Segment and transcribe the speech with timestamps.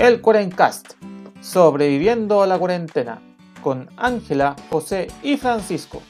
[0.00, 0.94] el Cuarencast,
[1.42, 3.20] sobreviviendo a la cuarentena,
[3.62, 6.00] con Ángela, José y Francisco.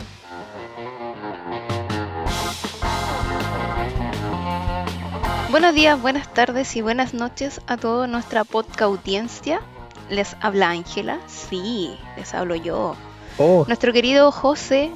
[5.51, 9.61] Buenos días, buenas tardes y buenas noches a toda nuestra podcast audiencia.
[10.09, 12.95] Les habla Ángela, sí, les hablo yo.
[13.39, 14.93] Oh, Nuestro querido José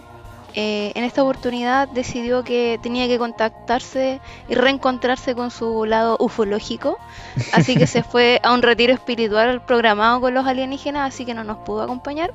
[0.55, 6.99] eh, en esta oportunidad decidió que tenía que contactarse y reencontrarse con su lado ufológico,
[7.53, 11.43] así que se fue a un retiro espiritual programado con los alienígenas, así que no
[11.45, 12.33] nos pudo acompañar,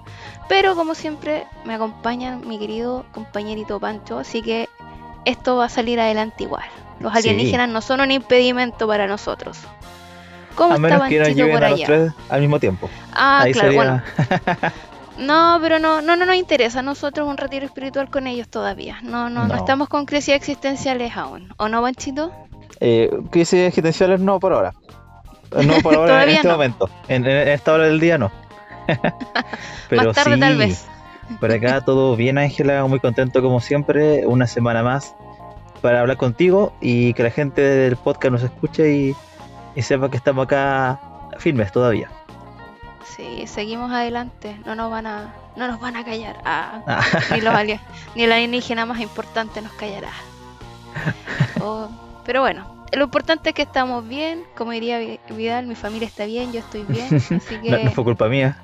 [0.50, 4.68] pero como siempre me acompaña mi querido compañerito Pancho, así que
[5.26, 6.66] esto va a salir adelante igual.
[7.00, 7.20] Los Sí.
[7.20, 9.58] alienígenas no son un impedimento para nosotros.
[10.56, 11.86] ¿Cómo a menos que nos Panchito lleven por a los allá?
[11.88, 12.90] tres al mismo tiempo.
[13.14, 14.04] Ah, Ahí claro, sería...
[14.58, 14.72] bueno.
[15.20, 16.82] No, pero no, no, no nos interesa.
[16.82, 19.00] Nosotros un retiro espiritual con ellos todavía.
[19.02, 19.56] No, no, no, No.
[19.56, 21.54] estamos con crisis existenciales aún.
[21.58, 22.32] ¿O no, Banchito?
[22.80, 24.74] eh, crisis existenciales no por ahora.
[25.52, 26.54] No por ahora en este no.
[26.54, 26.90] momento.
[27.08, 28.32] En, en esta hora del día no.
[29.90, 30.86] Pero Más tarde sí, tal vez.
[31.40, 32.86] Por acá todo bien, Ángela.
[32.86, 34.26] Muy contento como siempre.
[34.26, 35.16] Una semana más
[35.82, 39.16] para hablar contigo y que la gente del podcast nos escuche y,
[39.76, 41.00] y sepa que estamos acá
[41.38, 42.10] firmes todavía.
[43.06, 44.60] Sí, seguimos adelante.
[44.66, 46.38] No nos van a, no nos van a callar.
[46.46, 47.80] Ah, Ah, ni los alien-
[48.16, 50.12] ni el alienígena más importante nos callará.
[51.62, 51.90] Oh,
[52.26, 54.44] pero bueno, lo importante es que estamos bien.
[54.58, 57.08] Como diría Vi- Vidal, mi familia está bien, yo estoy bien.
[57.16, 58.58] Así que no, no fue culpa mía.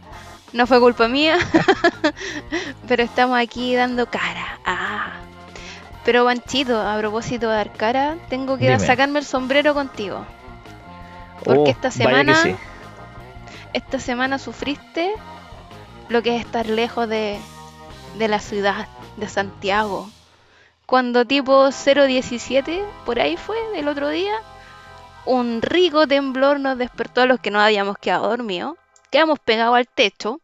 [0.54, 1.38] No fue culpa mía,
[2.88, 4.60] pero estamos aquí dando cara.
[4.66, 5.14] Ah.
[6.06, 8.80] Pero Banchito, a propósito de dar cara, tengo que Dime.
[8.80, 10.26] sacarme el sombrero contigo.
[11.44, 12.56] Porque Oh, esta vaya que semana, sí.
[13.76, 15.12] Esta semana sufriste
[16.08, 17.38] lo que es estar lejos de,
[18.18, 18.88] de la ciudad
[19.18, 20.10] de Santiago.
[20.86, 24.34] Cuando tipo 017, por ahí fue, el otro día,
[25.26, 28.78] un rico temblor nos despertó a los que no habíamos quedado dormidos.
[29.12, 30.40] Quedamos pegados al techo.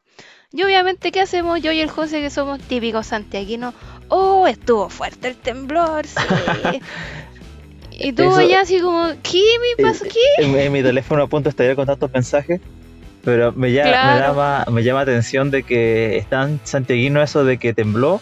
[0.52, 1.62] Y obviamente, ¿qué hacemos?
[1.62, 3.74] Yo y el José, que somos típicos santiaguinos.
[4.09, 6.18] Oh, estuvo fuerte el temblor, sí.
[7.92, 9.42] y tú ya así como, ¿qué
[9.78, 10.03] me pasó?
[10.03, 10.44] ¿Qué?
[10.44, 12.59] en, en mi teléfono a punto de estallar con tantos mensajes,
[13.24, 14.20] pero me, ya, me, Claro.
[14.20, 18.20] llama, me llama atención de que es tan santiaguino eso de que tembló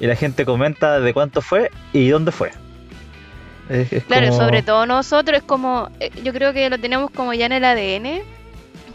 [0.00, 2.50] y la gente comenta de cuánto fue y dónde fue.
[3.68, 7.10] Es- es Claro, como- sobre todo nosotros es como, eh, yo creo que lo tenemos
[7.10, 8.22] como ya en el ADN,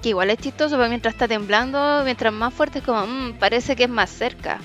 [0.01, 3.75] que igual es chistoso, pero mientras está temblando, mientras más fuerte es como, "Mm, parece
[3.75, 4.59] que es más cerca.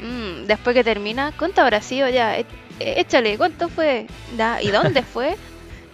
[0.00, 2.38] Mm, después que termina, ¿cuánto habrá sido ya?
[2.38, 2.46] E-
[2.80, 4.06] e- échale, ¿cuánto fue?
[4.62, 5.36] ¿Y dónde fue?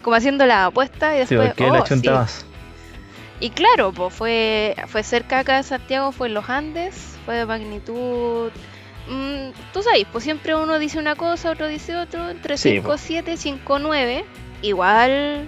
[0.02, 2.14] Como haciendo la apuesta y Sí, después, la oh, chunta sí.
[2.16, 2.46] más.
[3.44, 6.94] Y claro, pues fue, fue cerca acá de Santiago, fue en los Andes,
[7.26, 8.50] fue de magnitud...
[9.08, 12.88] mm, tú sabes, pues siempre uno dice una cosa, otro dice otro, entre Sí, 5,
[12.92, 12.96] po.
[12.96, 14.24] 7, 5, 9.
[14.62, 15.46] Igual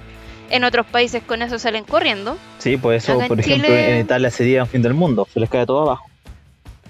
[0.51, 2.37] en otros países con eso salen corriendo.
[2.59, 5.27] Sí, pues eso, Acá en por ejemplo, Chile- en Italia sería un fin del mundo,
[5.33, 6.05] se les cae todo abajo.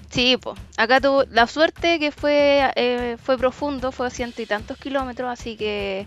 [0.09, 4.45] Sí, pues acá tuvo la suerte que fue, eh, fue profundo, fue a ciento y
[4.45, 6.05] tantos kilómetros, así que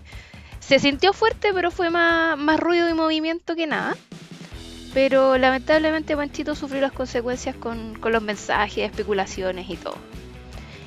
[0.59, 3.95] se sintió fuerte, pero fue más, más ruido y movimiento que nada.
[4.93, 9.95] Pero lamentablemente Panchito sufrió las consecuencias con, con los mensajes, especulaciones y todo.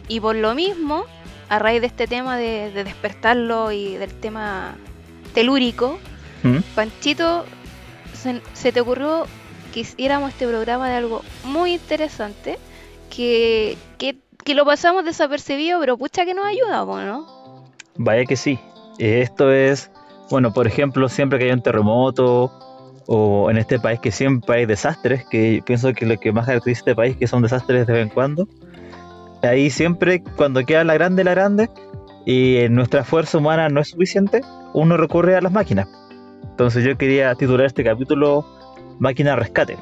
[0.08, 1.04] Y por lo mismo,
[1.48, 4.76] a raíz de este tema de, de despertarlo y del tema
[5.32, 5.98] telúrico,
[6.42, 6.58] ¿Mm?
[6.74, 7.46] Panchito,
[8.12, 9.26] se, se te ocurrió
[9.72, 12.58] que hiciéramos este programa de algo muy interesante
[13.10, 17.64] que, que, que lo pasamos desapercibido, pero pucha que nos ayuda, ¿no?
[17.96, 18.58] Vaya que sí.
[18.98, 19.90] Esto es,
[20.30, 22.52] bueno, por ejemplo, siempre que hay un terremoto
[23.06, 26.80] o en este país que siempre hay desastres, que pienso que lo que más caracteriza
[26.80, 28.48] este país que son desastres de vez en cuando.
[29.42, 31.68] Ahí siempre cuando queda la grande la grande
[32.24, 34.40] y nuestra fuerza humana no es suficiente,
[34.72, 35.86] uno recurre a las máquinas.
[36.44, 38.46] Entonces yo quería titular este capítulo
[38.98, 39.76] Máquina Rescate.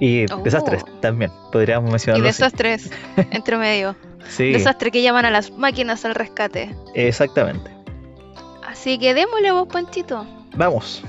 [0.00, 0.38] Y Oh.
[0.42, 2.28] desastres también, podríamos Y mencionarlo.
[2.28, 2.38] así.
[2.42, 2.90] desastres
[3.32, 3.96] entre medio.
[4.28, 6.74] Sí, Desastre que llaman a las máquinas al rescate.
[6.94, 7.70] exactamente.
[8.66, 10.24] Así que démosle vos, Panchito.
[10.56, 11.02] Vamos.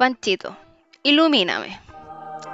[0.00, 0.56] Panchito,
[1.02, 1.78] ilumíname.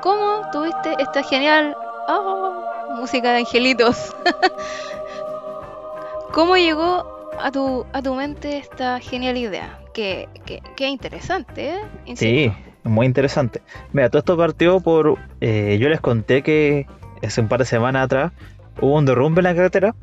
[0.02, 1.76] ¿Cómo tuviste esta genial
[2.08, 4.16] ah, música de angelitos?
[6.32, 9.78] ¿Cómo llegó a tu, a tu mente esta genial idea?
[9.94, 12.16] Qué, qué, qué interesante, ¿eh?
[12.16, 12.52] Sí,
[12.82, 13.62] muy interesante.
[13.92, 15.16] Mira, todo esto partió por.
[15.40, 16.88] eh, yo les conté que
[17.22, 18.32] hace un par de semanas atrás
[18.80, 19.94] hubo un derrumbe en la carretera.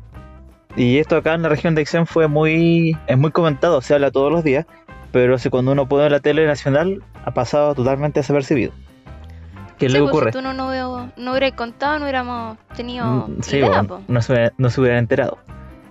[0.76, 2.96] Y esto acá en la región de Aysén fue muy.
[3.06, 4.64] Es muy comentado, se habla todos los días.
[5.14, 8.72] Pero si cuando uno pone la tele nacional, ha pasado totalmente desapercibido.
[9.78, 10.32] ¿Qué Sí, que pues, ocurre?
[10.32, 14.02] Si tú no, no, veo- no hubieras contado, no hubiéramos tenido Mm, Sí, idea, bueno,
[14.08, 15.38] no se, hubiera- no se hubieran enterado.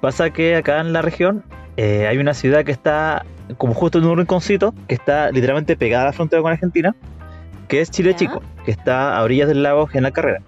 [0.01, 1.41] Pasa que acá en la región
[1.77, 3.25] eh, hay una ciudad que está
[3.57, 6.93] como justo en un rinconcito, que está literalmente pegada a la frontera con Argentina,
[7.69, 8.17] que es Chile Ya.
[8.17, 10.41] Chico, que está a orillas del lago General Carrera,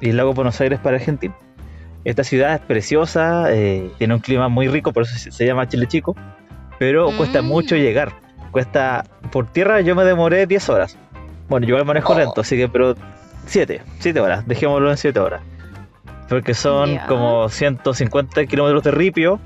[0.00, 1.34] y el lago Buenos Aires para Argentina.
[2.04, 5.68] Esta ciudad es preciosa, eh, tiene un clima muy rico, por eso se, se llama
[5.68, 6.16] Chile Chico,
[6.78, 7.46] pero cuesta Mm.
[7.46, 8.12] mucho llegar.
[8.52, 10.96] Cuesta, por tierra yo me demoré 10 horas.
[11.48, 12.18] Bueno, yo igual manejo Oh.
[12.18, 12.94] lento, así que, pero
[13.46, 15.42] 7, 7 horas, dejémoslo en 7 horas.
[16.28, 17.06] Porque son Ya.
[17.06, 19.40] como 150 kilómetros de ripio,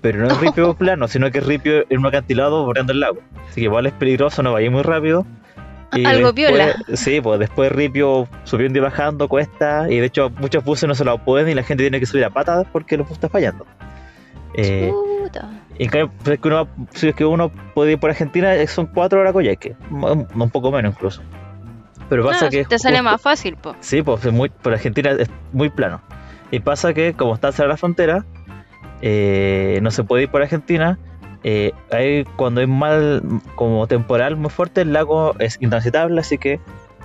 [0.00, 3.18] pero no es ripio plano, sino que es ripio en un acantilado bordeando el lago.
[3.48, 5.26] Así que igual es peligroso, no vaya muy rápido.
[5.92, 6.74] Algo después- piola.
[6.94, 11.04] Sí, pues después ripio subiendo y bajando cuesta, y de hecho muchos buses no se
[11.04, 13.66] lo pueden y la gente tiene que subir a patas porque los buses están fallando.
[14.54, 14.90] Eh,
[15.22, 15.48] Puta.
[15.80, 18.54] Y en cambio, si es que uno, si es que uno puede ir por Argentina,
[18.54, 21.22] eh, son 4 horas Coyhaique, un un poco menos incluso.
[22.10, 23.74] Pero pasa Ah, que te sale justo- más fácil, po.
[23.80, 26.02] Sí, pues es muy, por Argentina es muy plano.
[26.50, 28.24] Y pasa que como está cerrada la frontera,
[29.00, 30.98] eh, no se puede ir por Argentina.
[31.42, 33.22] eh, hay, cuando hay mal,
[33.54, 36.58] como temporal muy fuerte, el lago es intransitable, así que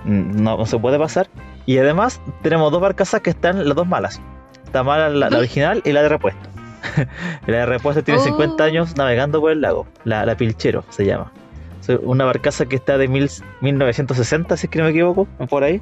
[0.04, 1.28] mm, no, no se puede pasar.
[1.64, 4.20] Y además tenemos dos barcazas que están las dos malas.
[4.66, 6.50] Está mala la, la original y la de repuesto.
[7.46, 8.24] la de repuesto tiene Oh.
[8.24, 9.86] 50 años navegando por el lago.
[10.04, 11.32] La, la Pilchero se llama.
[11.80, 13.30] Es una barcaza que está de mil,
[13.60, 15.80] 1960, si es que no me equivoco, por ahí.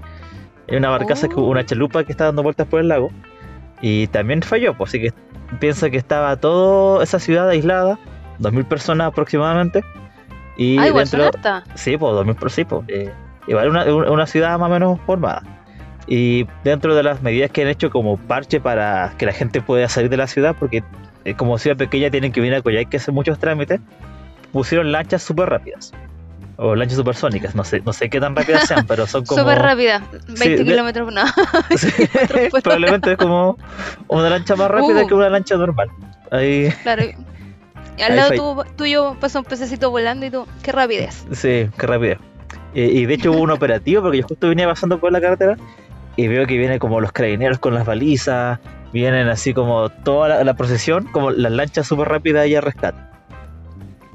[0.67, 1.45] Es una barcaza, que Oh.
[1.45, 3.11] una chalupa que está dando vueltas por el lago.
[3.81, 5.13] Y también falló, pues, así que
[5.61, 7.99] piensa que estaba toda esa ciudad aislada,
[8.39, 9.85] 2.000 personas aproximadamente.
[10.57, 11.41] Y ah, igual son dentro.
[11.75, 12.83] Sí, pues 2000 por sí, pues.
[12.89, 13.11] eh,
[13.47, 15.43] igual una, una una ciudad más o menos formada.
[16.07, 19.89] Y dentro de las medidas que han hecho como parche para que la gente pueda
[19.89, 20.83] salir de la ciudad, porque
[21.25, 23.81] eh, como ciudad pequeña tienen que venir a Coyhaique que hacer muchos trámites,
[24.53, 25.93] pusieron lanchas súper rápidas.
[26.57, 29.41] O lanchas supersónicas, no sé, no sé qué tan rápidas sean, pero son como...
[29.41, 30.03] Súper rápida.
[30.29, 31.23] 20 de- kilómetros, no.
[31.77, 31.89] Sí,
[32.63, 33.57] probablemente es como
[34.09, 35.07] una lancha más rápida Uh.
[35.09, 35.89] que una lancha normal.
[36.31, 37.03] Ahí, Claro.
[37.97, 41.25] Y al Ahí lado tuyo pasa un pececito volando y tú, qué rapidez.
[41.33, 42.17] Sí, qué rápido.
[42.75, 45.57] Y, y de hecho hubo un operativo porque yo justo venía pasando por la carretera
[46.17, 48.59] y veo que vienen como los carabineros con las balizas,
[48.93, 52.99] vienen así como toda la, la procesión, como las lanchas súper rápidas y a rescate.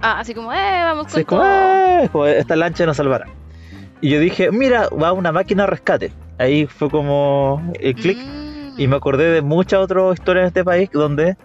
[0.01, 2.09] Ah, así como, eh, vamos con Así es como, todo.
[2.11, 3.25] Como, esta lancha nos salvará.
[4.01, 6.13] Y yo dije, mira, va una máquina a rescate.
[6.37, 8.79] Ahí fue como el clic Mm.
[8.79, 11.35] y me acordé de muchas otras historias en este país donde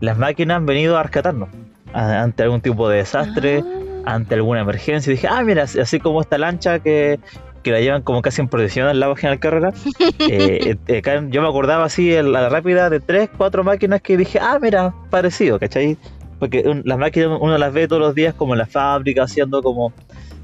[0.00, 1.48] las máquinas han venido a rescatarnos
[1.92, 3.64] ante algún tipo de desastre.
[3.64, 3.82] Ah.
[4.08, 5.10] ante alguna emergencia.
[5.10, 7.18] Y dije, ah, mira, así como esta lancha que,
[7.66, 9.72] que la llevan como casi en procesión al lago General Carrera.
[10.20, 14.16] eh, eh, acá yo me acordaba así en la rápida de tres, cuatro máquinas que
[14.16, 15.96] dije, ah, mira, parecido, ¿cachai?
[16.38, 19.62] Porque un- las máquinas uno las ve todos los días como en la fábrica, haciendo
[19.62, 19.92] como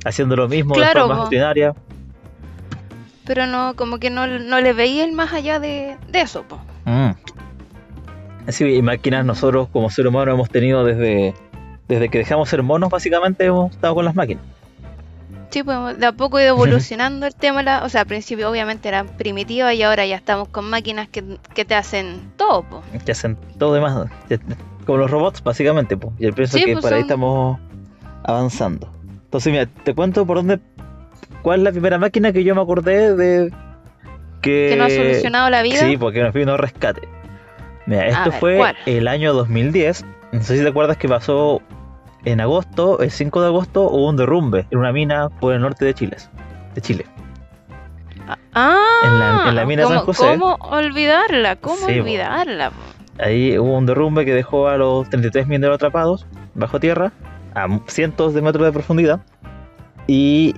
[0.05, 1.25] haciendo lo mismo Claro, de forma po.
[1.27, 1.75] rutinaria.
[3.25, 6.59] Pero no, como que no, no le veía el más allá de, de eso, po.
[6.87, 7.11] Mm.
[8.49, 11.35] Sí, y máquinas nosotros como ser humano hemos tenido desde,
[11.87, 14.43] desde que dejamos ser monos, básicamente hemos estado con las máquinas.
[15.53, 17.63] Sí, pues de a poco ha ido evolucionando el tema.
[17.63, 21.23] La, o sea, al principio obviamente eran primitivas y ahora ya estamos con máquinas que,
[21.55, 22.83] que te hacen todo, po.
[23.05, 24.09] que hacen todo demás,
[24.87, 26.15] como los robots básicamente, pues.
[26.19, 27.61] y yo pienso Sí, que pues, por ahí estamos
[28.25, 28.91] avanzando.
[29.25, 30.59] Entonces, mira, te cuento por dónde,
[31.43, 33.51] cuál es la primera máquina que yo me acordé de
[34.41, 34.69] que...
[34.71, 35.81] Que no ha solucionado la vida.
[35.81, 37.07] Sí, porque nos vino rescate.
[37.85, 38.77] Mira, esto ver, fue ¿cuál?
[38.87, 41.61] el año 2010, no sé si te acuerdas que pasó
[42.25, 45.85] en agosto, el 5 de agosto, hubo un derrumbe en una mina por el norte
[45.85, 46.17] de Chile.
[46.75, 47.07] De Chile.
[48.55, 50.39] Ah, En la- en la mina de San ¿cómo, José.
[50.39, 51.57] ¿Cómo olvidarla?
[51.57, 52.71] ¿Cómo Sí, olvidarla?
[53.19, 57.13] Ahí hubo un derrumbe que dejó a los 33 mineros atrapados bajo tierra,
[57.55, 59.21] a cientos de metros de profundidad.
[60.07, 60.55] Y,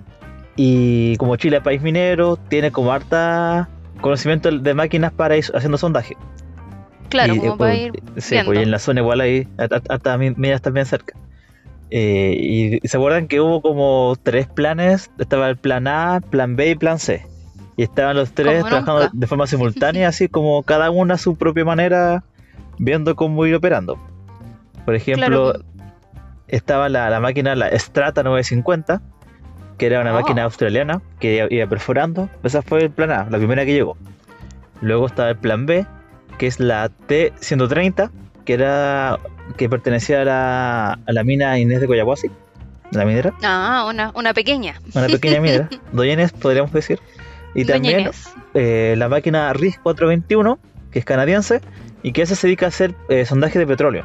[0.56, 3.68] y como Chile es país minero, tiene como harta
[4.00, 6.16] conocimiento de máquinas para ir haciendo sondaje.
[7.08, 8.50] Claro, Y, como eh, para ir Sí, viendo.
[8.52, 9.48] pues en la zona igual hay
[9.88, 11.14] hasta minas también cerca.
[11.90, 16.70] Eh, y, se acuerdan que hubo como tres planes, estaba el plan A, plan B
[16.70, 17.24] y plan C.
[17.76, 19.12] Y estaban los tres Como trabajando nunca.
[19.14, 22.24] de forma simultánea, así como cada una a su propia manera,
[22.78, 23.98] viendo cómo ir operando.
[24.84, 25.64] Por ejemplo, Claro.
[26.48, 29.00] estaba la, la máquina, la Strata 950,
[29.78, 30.20] que era una Oh.
[30.20, 32.28] máquina australiana que iba, iba perforando.
[32.42, 33.96] Esa fue el plan A, la primera que llegó.
[34.80, 35.86] Luego estaba el plan B,
[36.38, 38.10] que es la T130,
[38.44, 39.18] que era
[39.56, 42.30] que pertenecía a la, a la mina Inés de Coyahuasi,
[42.90, 44.80] la minera, Ah, una, una pequeña.
[44.94, 46.98] una pequeña minera, Doña Inés, podríamos decir.
[47.54, 48.10] Y Doña también
[48.54, 50.58] eh, la máquina RIS 421,
[50.90, 51.60] que es canadiense,
[52.02, 54.04] y que esa se dedica a hacer eh, sondaje de petróleo.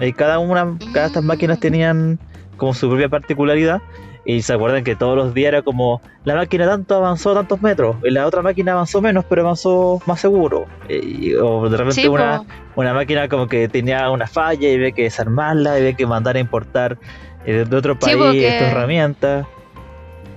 [0.00, 1.26] Y cada una, cada de estas Mm.
[1.26, 2.18] máquinas tenían
[2.60, 3.82] como su propia particularidad.
[4.22, 7.96] Y se acuerdan que todos los días era como la máquina tanto avanzó tantos metros,
[8.04, 10.66] y la otra máquina avanzó menos, pero avanzó más seguro.
[10.90, 12.46] Y- o de repente Sí, una, po.
[12.76, 16.36] una máquina como que tenía una falla y había que desarmarla, y había que mandar
[16.36, 16.98] a importar
[17.46, 19.46] eh, de otro Sí, país porque- esta herramienta.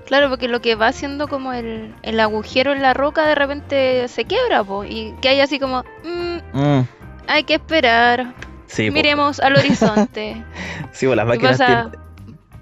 [0.05, 4.07] Claro, porque lo que va haciendo como el, el agujero en la roca de repente
[4.07, 6.85] se quiebra, po, y que hay así como, mm, Mm,
[7.27, 8.33] hay que esperar,
[8.67, 8.93] sí, po.
[8.93, 10.41] miremos al horizonte.
[10.93, 11.59] Sí, pues las ¿Qué máquinas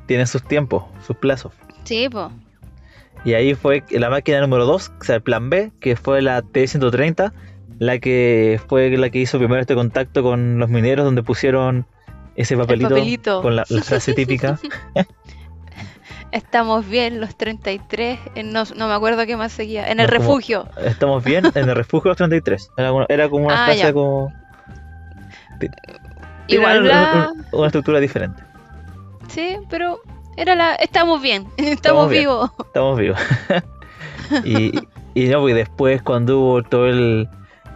[0.02, 0.06] pasa?
[0.06, 1.54] tien- tienen sus tiempos, sus plazos.
[1.84, 2.32] Sí, po.
[3.24, 6.42] Y ahí fue la máquina número 2, o sea, el plan B, que fue la
[6.42, 7.32] T-130,
[7.80, 11.86] la que fue la que hizo primero este contacto con los mineros, donde pusieron
[12.36, 13.42] ese papelito, papelito.
[13.42, 14.58] con la, la frase típica.
[16.32, 20.14] Estamos bien, los 33, en no, no me acuerdo qué más seguía, en el No,
[20.16, 20.66] como- refugio.
[20.84, 22.72] Estamos bien en el refugio los 33.
[22.78, 23.94] Era, una- era como una Ah, frase ya.
[23.94, 24.34] como...
[26.48, 26.90] Igual
[27.52, 28.42] una estructura diferente.
[29.32, 30.00] Sí, pero
[30.38, 30.76] era la...
[30.76, 32.22] Estamos bien, estamos, Estamos bien.
[32.24, 32.52] vivos.
[32.66, 33.20] Estamos vivos.
[34.46, 34.80] y,
[35.14, 37.30] y no, porque después cuando hubo todo el...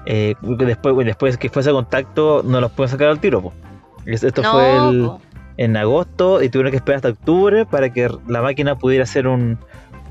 [0.06, 3.42] eh, después, después que fue ese contacto, no los pueden sacar al tiro.
[3.42, 3.54] po.
[4.06, 5.10] Es- Esto no, fue el,
[5.58, 9.58] en agosto y tuvieron que esperar hasta octubre para que la máquina pudiera hacer un,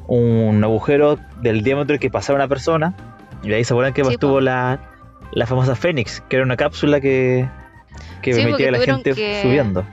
[0.06, 2.94] un agujero del diámetro que pasara una persona.
[3.42, 4.40] Y ahí se acuerdan que Sí, estuvo po.
[4.40, 4.80] la,
[5.32, 7.46] la famosa Fénix, que era una cápsula que,
[8.22, 9.84] que Sí, permitía a la gente que- subiendo.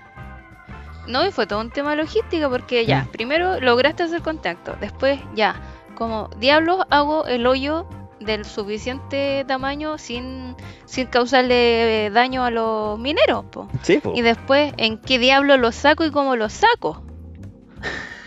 [1.08, 5.62] No, y fue todo un tema logístico porque ya, primero lograste hacer contacto, después ya,
[5.96, 7.88] como diablos hago el hoyo
[8.20, 10.56] del suficiente tamaño sin,
[10.86, 13.68] sin causarle eh, daño a los mineros, po.
[13.82, 14.14] Sí, po.
[14.16, 17.04] Y después, ¿en qué diablo lo saco y cómo lo saco?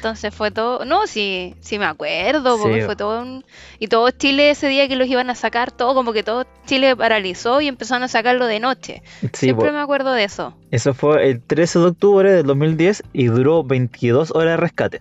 [0.04, 2.84] Entonces fue todo, no, sí, sí me acuerdo, porque Sí.
[2.84, 3.42] fue todo un...
[3.78, 6.94] Y todo Chile ese día que los iban a sacar, todo como que todo Chile
[6.94, 9.02] paralizó y empezaron a sacarlo de noche.
[9.23, 10.54] Sí, Siempre me acuerdo de eso.
[10.70, 15.00] Eso fue el 13 de octubre del 2010 y duró 22 horas de rescate.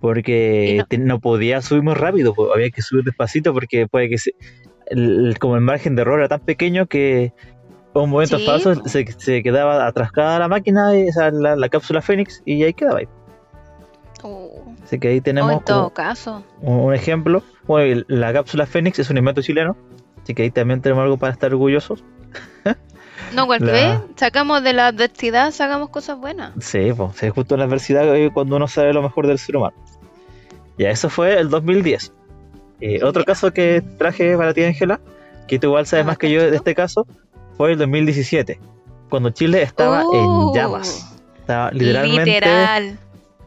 [0.00, 4.18] Porque no- te- no, podía subir muy rápido, había que subir despacito porque puede que
[4.18, 4.34] se-
[4.86, 7.32] el- como el margen de error era tan pequeño que
[7.94, 11.68] un momento Sí, falso se, se quedaba atrascada la máquina, y, o sea, la, la
[11.68, 12.98] cápsula Fénix, y ahí quedaba.
[12.98, 13.08] ahí.
[14.22, 16.44] Uh, Así que ahí tenemos en todo caso.
[16.60, 17.42] un, ejemplo.
[17.66, 19.76] Bueno, la cápsula Fénix es un invento chileno,
[20.22, 22.04] así que ahí también tenemos algo para estar orgullosos.
[23.34, 26.52] No, cual La- sacamos de la adversidad, sacamos cosas buenas.
[26.58, 29.56] Sí, pues, sí, justo en la adversidad eh, cuando uno sabe lo mejor del ser
[29.56, 29.76] humano.
[30.78, 32.12] Ya, eso fue el 2010.
[32.80, 33.26] Eh, otro Ya.
[33.26, 35.00] caso que traje para ti, Ángela,
[35.46, 37.06] que tú igual sabes Ah, más que yo de este caso,
[37.56, 38.58] fue el 2017,
[39.10, 40.14] cuando Chile estaba Uh,
[40.52, 41.14] en llamas.
[41.40, 42.98] Estaba literalmente, Literal.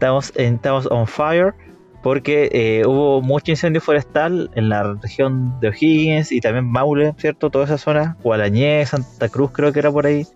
[0.03, 1.53] Estábamos, en, estábamos on fire,
[2.01, 7.49] porque eh, hubo mucho incendio forestal en la región de O'Higgins y también Maule, ¿cierto?
[7.49, 10.27] Toda esa zona, Gualañé, Santa Cruz creo que era por ahí.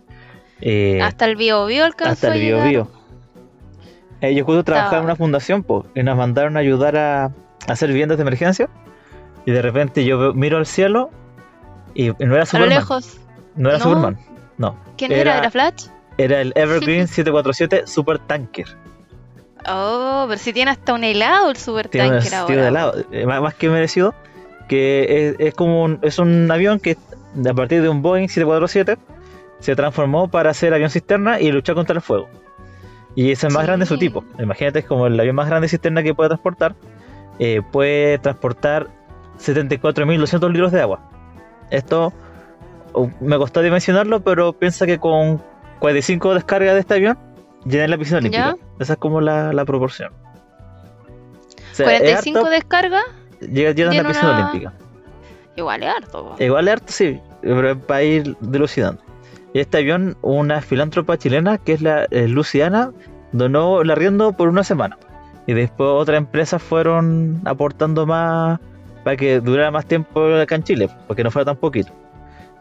[0.62, 2.70] Eh, Hasta el bio bio alcanzó hasta el a Bio llegar.
[2.70, 2.88] Bio.
[4.22, 7.32] Eh, yo justo trabajaba en una fundación po, y nos mandaron a ayudar a, a
[7.68, 8.70] hacer viviendas de emergencia.
[9.46, 11.10] Y de repente yo veo- miro al cielo
[11.94, 12.70] y no era A lo Superman.
[12.70, 13.20] lejos.
[13.56, 13.84] No era No.
[13.84, 14.18] Superman.
[14.58, 14.76] No.
[14.98, 15.22] ¿Quién era?
[15.22, 15.86] Era- ¿Era Flash?
[16.18, 18.66] Era el Evergreen 747 Super Tanker.
[19.68, 22.56] Oh, pero si tiene hasta un helado el super Tiene tanker ahora.
[22.62, 24.14] de helado, eh, más, más que merecido.
[24.68, 26.98] Que es, es como un, es un avión que
[27.50, 28.98] a partir de un Boeing 747
[29.60, 32.28] se transformó para ser avión cisterna y luchar contra el fuego.
[33.16, 33.68] Y es el más Sí.
[33.68, 34.24] grande de su tipo.
[34.40, 36.76] Imagínate, es como el avión más grande cisterna que puede transportar.
[37.40, 38.88] Eh, puede transportar
[39.40, 41.00] 74.200 litros de agua.
[41.72, 42.14] Esto
[42.94, 45.42] uh, me costó dimensionarlo, pero piensa que con
[45.80, 47.18] 45 descargas de este avión
[47.66, 48.56] llené la piscina olímpica.
[48.80, 50.12] Esa es como la, la proporción.
[51.72, 53.04] O sea, es 45 harto, descargas,
[53.42, 54.74] llega- llenan la una- olímpica.
[55.56, 56.30] igual es harto.
[56.36, 56.44] po.
[56.44, 59.02] Igual es harto, sí, pero es para ir dilucidando.
[59.54, 62.92] Y este avión, una filántropa chilena, que es la eh, Luciana,
[63.32, 64.98] donó el arriendo por una semana.
[65.48, 68.60] Y después otras empresas fueron aportando más
[69.04, 71.92] para que durara más tiempo acá en Chile, porque no fuera tan poquito.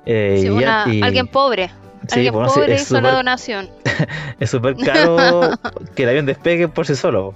[0.04, 1.70] Eh, Sí, y una- y- alguien pobre.
[2.09, 3.71] Sí, bueno, sí, pobre es hizo la súper- donación.
[4.41, 5.51] es súper caro
[5.95, 7.35] que el avión despegue por sí solo.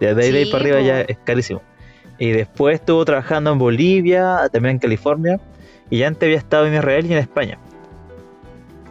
[0.00, 1.60] De ahí, de ahí Sí, para arriba ya es carísimo.
[2.18, 5.40] Y después estuvo trabajando en Bolivia, también en California,
[5.90, 7.58] y ya antes había estado en Israel y en España.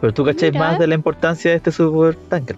[0.00, 2.56] Pero tú cacháis más de la importancia de este super tanker.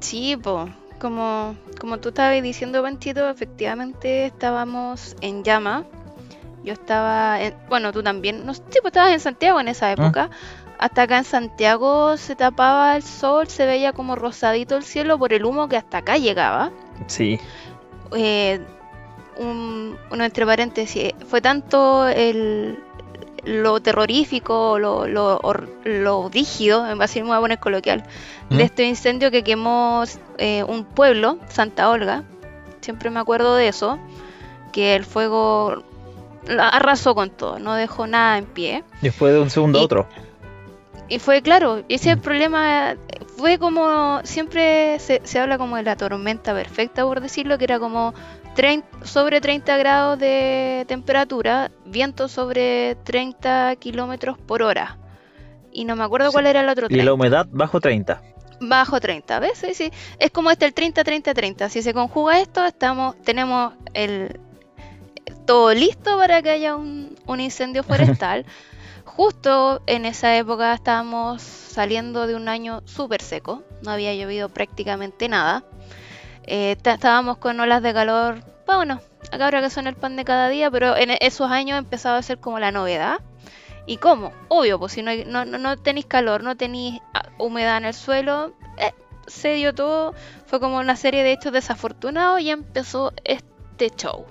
[0.00, 0.68] Sí, po.
[0.98, 5.84] Como, como tú estabas diciendo, Panchito, efectivamente estábamos en llama.
[6.64, 9.72] Yo estaba, en, bueno, tú también, no sé, sí, pues estabas en Santiago en Ah.
[9.72, 10.30] esa época.
[10.78, 15.32] Hasta acá en Santiago se tapaba el sol, se veía como rosadito el cielo por
[15.32, 16.70] el humo que hasta acá llegaba.
[17.06, 17.38] Sí.
[18.12, 18.60] Eh,
[19.36, 22.78] un, uno entre paréntesis, fue tanto el,
[23.44, 25.40] lo terrorífico, lo, lo,
[25.84, 28.04] lo rígido, me voy a poner coloquial,
[28.50, 28.56] ¿Mm?
[28.56, 30.04] de este incendio que quemó
[30.38, 32.24] eh, un pueblo, Santa Olga.
[32.80, 33.98] Siempre me acuerdo de eso,
[34.72, 35.82] que el fuego
[36.58, 38.84] arrasó con todo, no dejó nada en pie.
[39.00, 40.06] Después de un segundo a otro.
[41.08, 42.96] Y fue claro, ese es el problema,
[43.36, 47.78] fue como, siempre se, se habla como de la tormenta perfecta, por decirlo, que era
[47.78, 48.14] como
[48.54, 54.96] 30 sobre 30 grados de temperatura, viento sobre 30 kilómetros por hora.
[55.72, 56.32] Y no me acuerdo Sí.
[56.34, 57.12] cuál era el otro Y la 30.
[57.12, 58.22] humedad bajo 30.
[58.60, 59.58] Bajo 30, ¿ves?
[59.58, 59.92] Sí, sí.
[60.18, 61.68] Es como este el 30-30-30.
[61.68, 64.38] Si se conjuga esto, estamos, tenemos el
[65.44, 68.46] todo listo para que haya un, un incendio forestal.
[69.16, 75.28] Justo en esa época estábamos saliendo de un año súper seco, no había llovido prácticamente
[75.28, 75.62] nada.
[76.46, 80.48] Eh, estábamos con olas de calor, bueno, acá ahora que son el pan de cada
[80.48, 83.18] día, pero en e- esos años empezaba a ser como la novedad.
[83.86, 84.32] ¿Y cómo?
[84.48, 87.94] Obvio, pues si no, hay- no, no, tenéis calor, no tenéis ah, humedad en el
[87.94, 88.92] suelo, eh,
[89.26, 90.14] se dio todo,
[90.46, 94.24] fue como una serie de hechos desafortunados y empezó este show.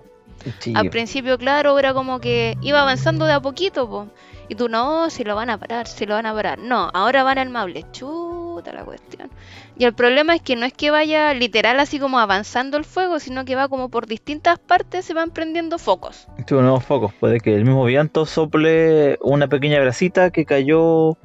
[0.59, 0.73] Sí.
[0.75, 4.07] Al principio, claro, era como que iba avanzando de a poquito, po.
[4.49, 6.59] Y tú, no, si lo van a parar, si lo van a parar.
[6.59, 7.85] No, ahora van al Maule.
[7.91, 9.29] Chuta la cuestión.
[9.77, 13.19] Y el problema es que no es que vaya literal así como avanzando el fuego,
[13.19, 16.27] sino que va como por distintas partes se van prendiendo focos.
[16.45, 17.13] Tuvo nuevos focos.
[17.13, 21.17] Puede que el mismo viento sople una pequeña brasita que cayó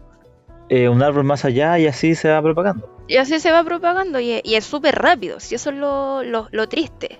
[0.68, 2.88] eh, un árbol más allá y así se va propagando.
[3.08, 6.48] Y así se va propagando y, y es súper rápido, si eso es lo, lo-
[6.50, 7.18] lo triste.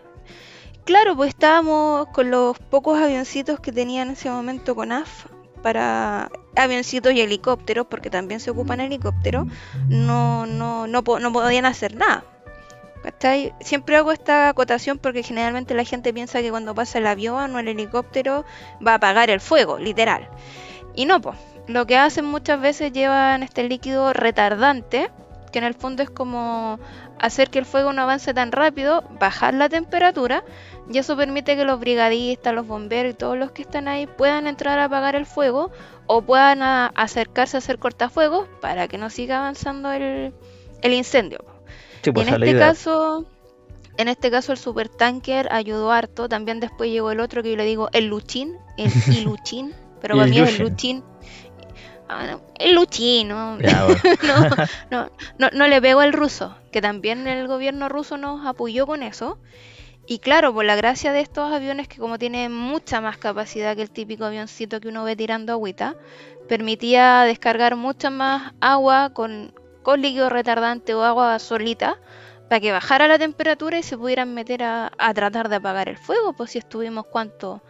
[0.85, 5.27] Claro, pues estábamos con los pocos avioncitos que tenía en ese momento con AF
[5.59, 9.47] para avioncitos y helicópteros, porque también se ocupan helicópteros,
[9.89, 12.25] no, no, no, no podían hacer nada.
[13.03, 13.55] ¿Cachai?
[13.61, 17.59] Siempre hago esta acotación porque generalmente la gente piensa que cuando pasa el avión o
[17.59, 18.45] el helicóptero
[18.85, 20.29] va a apagar el fuego, literal.
[20.95, 21.37] Y no, pues.
[21.69, 25.11] Lo que hacen muchas veces llevan este líquido retardante,
[25.53, 26.81] que en el fondo es como
[27.19, 30.45] hacer que el fuego no avance tan rápido, bajar la temperatura,
[30.91, 34.47] y eso permite que los brigadistas, los bomberos y todos los que están ahí puedan
[34.47, 35.71] entrar a apagar el fuego
[36.07, 40.33] o puedan a- acercarse a hacer cortafuegos para que no siga avanzando el,
[40.83, 41.45] el incendio.
[42.03, 43.27] Sí, Y pues en este caso,
[43.97, 46.29] en este caso el supertanker ayudó harto.
[46.29, 50.27] También después llegó el otro que yo le digo el Luchín, el Iluchín, pero para
[50.29, 50.69] mí es el.
[50.69, 51.05] Luchín.
[52.09, 53.59] Ah, no, el Luchín, ¿no?
[54.23, 54.49] No,
[54.91, 59.03] no, no, no le pego al ruso, que también el gobierno ruso nos apoyó con
[59.03, 59.39] eso.
[60.11, 63.83] Y claro, por la gracia de estos aviones que como tienen mucha más capacidad que
[63.83, 65.97] el típico avioncito que uno ve tirando agüita,
[66.49, 71.99] permitía descargar mucha más agua con, con líquido retardante o agua solita
[72.49, 75.99] para que bajara la temperatura y se pudieran meter a, a tratar de apagar el
[75.99, 76.33] fuego.
[76.33, 77.61] Pues si estuvimos cuánto,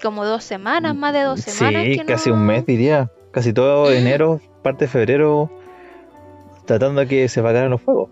[0.00, 1.82] como dos semanas, más de dos semanas.
[1.84, 3.10] Sí, que casi no- un mes diría.
[3.32, 3.94] Casi todo Mm.
[3.94, 5.50] enero, parte de febrero,
[6.64, 8.08] tratando de que se apagaran los fuegos.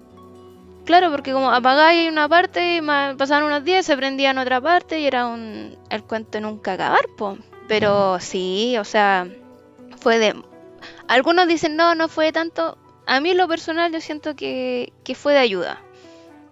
[0.85, 5.01] Claro, porque como apagáis una parte y pasaban unos días, se prendía en otra parte
[5.01, 7.39] y era un el cuento nunca acabar, po.
[7.69, 9.27] Pero sí, o sea,
[9.99, 10.35] fue de...
[11.09, 12.77] Algunos dicen, no, no fue de tanto.
[13.07, 15.81] A mí en lo personal yo siento que, que fue de ayuda.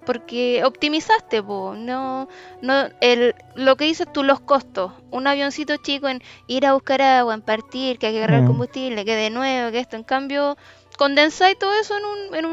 [0.05, 1.75] Porque optimizaste, po.
[1.77, 2.29] No,
[2.61, 4.93] no, el, lo que dices tú, los costos.
[5.11, 8.47] Un avioncito chico en ir a buscar agua, en partir, que hay que agarrar Mm.
[8.49, 9.97] combustible, que de nuevo, que esto.
[9.97, 10.57] En cambio,
[10.99, 12.47] condensáis todo eso en un, en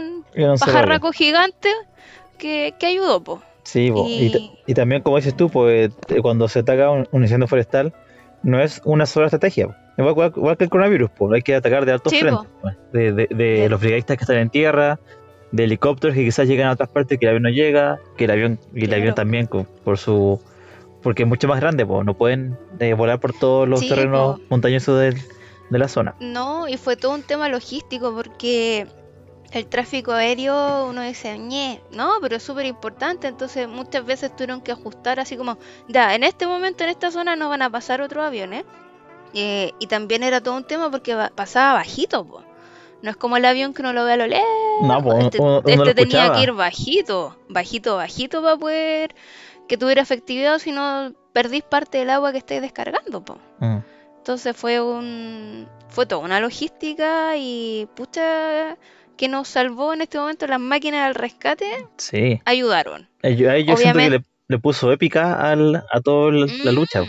[0.49, 1.69] un pajarraco gigante
[2.37, 3.41] que, que ayudó, po.
[3.63, 4.05] Sí, po.
[4.07, 4.25] y...
[4.27, 7.93] Y- ta- y también como dices tú, pues cuando se ataca un, un incendio forestal,
[8.43, 9.75] no es una sola estrategia.
[9.97, 12.47] Igual, igual- igual que el coronavirus, pues hay que atacar de altos Sí, frentes.
[12.93, 14.99] De, de- de De- los brigadistas que están en tierra,
[15.51, 18.31] de helicópteros que quizás llegan a otras partes que el avión no llega, que el
[18.31, 19.01] avión y el Claro.
[19.01, 20.39] avión también con- por su
[21.01, 24.45] porque es mucho más grande, no pueden eh, volar por todos los Sí, terrenos po.
[24.49, 26.13] montañosos de la zona.
[26.19, 28.85] No, y fue todo un tema logístico porque
[29.53, 34.59] el tráfico aéreo, uno dice, ñe, no, pero es súper importante, entonces muchas veces tuvieron
[34.61, 35.57] que ajustar así como,
[35.87, 38.65] ya, en este momento en esta zona no van a pasar otros aviones.
[39.33, 42.43] Eh, y también era todo un tema porque ba- pasaba bajito, po.
[43.01, 44.47] No es como el avión que uno lo ve a lo lejos.
[44.81, 49.15] No, pues este uno, uno este lo tenía que ir bajito, bajito, bajito para poder
[49.67, 53.37] que tuviera efectividad, si no perdís parte del agua que estáis descargando, po.
[53.59, 53.77] Mm.
[54.17, 58.77] Entonces fue un fue toda una logística y pucha
[59.17, 63.09] que nos salvó en este momento las máquinas del rescate Sí, ayudaron.
[63.21, 66.71] Eh, yo, ahí yo siento que le, le puso épica al, a toda la, la
[66.71, 67.03] lucha.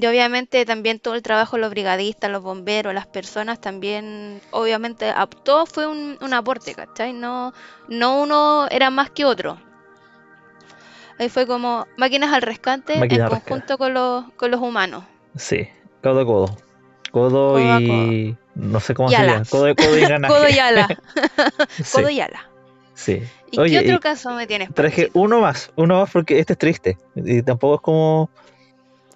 [0.00, 5.10] Y obviamente también todo el trabajo de los brigadistas, los bomberos, las personas también, obviamente,
[5.10, 7.12] a- todo fue un, un aporte, ¿cachai?
[7.12, 7.52] No,
[7.88, 9.58] no uno era más que otro.
[11.18, 13.50] Ahí fue como máquinas al rescate Máquinas en al rescate.
[13.50, 15.02] conjunto con los, con los humanos.
[15.36, 15.68] Sí.
[16.00, 16.56] Codo a codo.
[17.10, 18.36] Codo, y.
[18.54, 19.42] No sé cómo se llama.
[19.50, 20.32] Codo, codo y engranaje.
[20.34, 20.88] Codo y ala.
[21.92, 22.48] Codo y ala.
[22.94, 23.20] sí.
[23.50, 24.72] ¿Y Oye, qué otro y caso me tienes?
[24.74, 25.72] Traje uno más.
[25.74, 26.98] Uno más porque este es triste.
[27.16, 28.30] Y tampoco es como.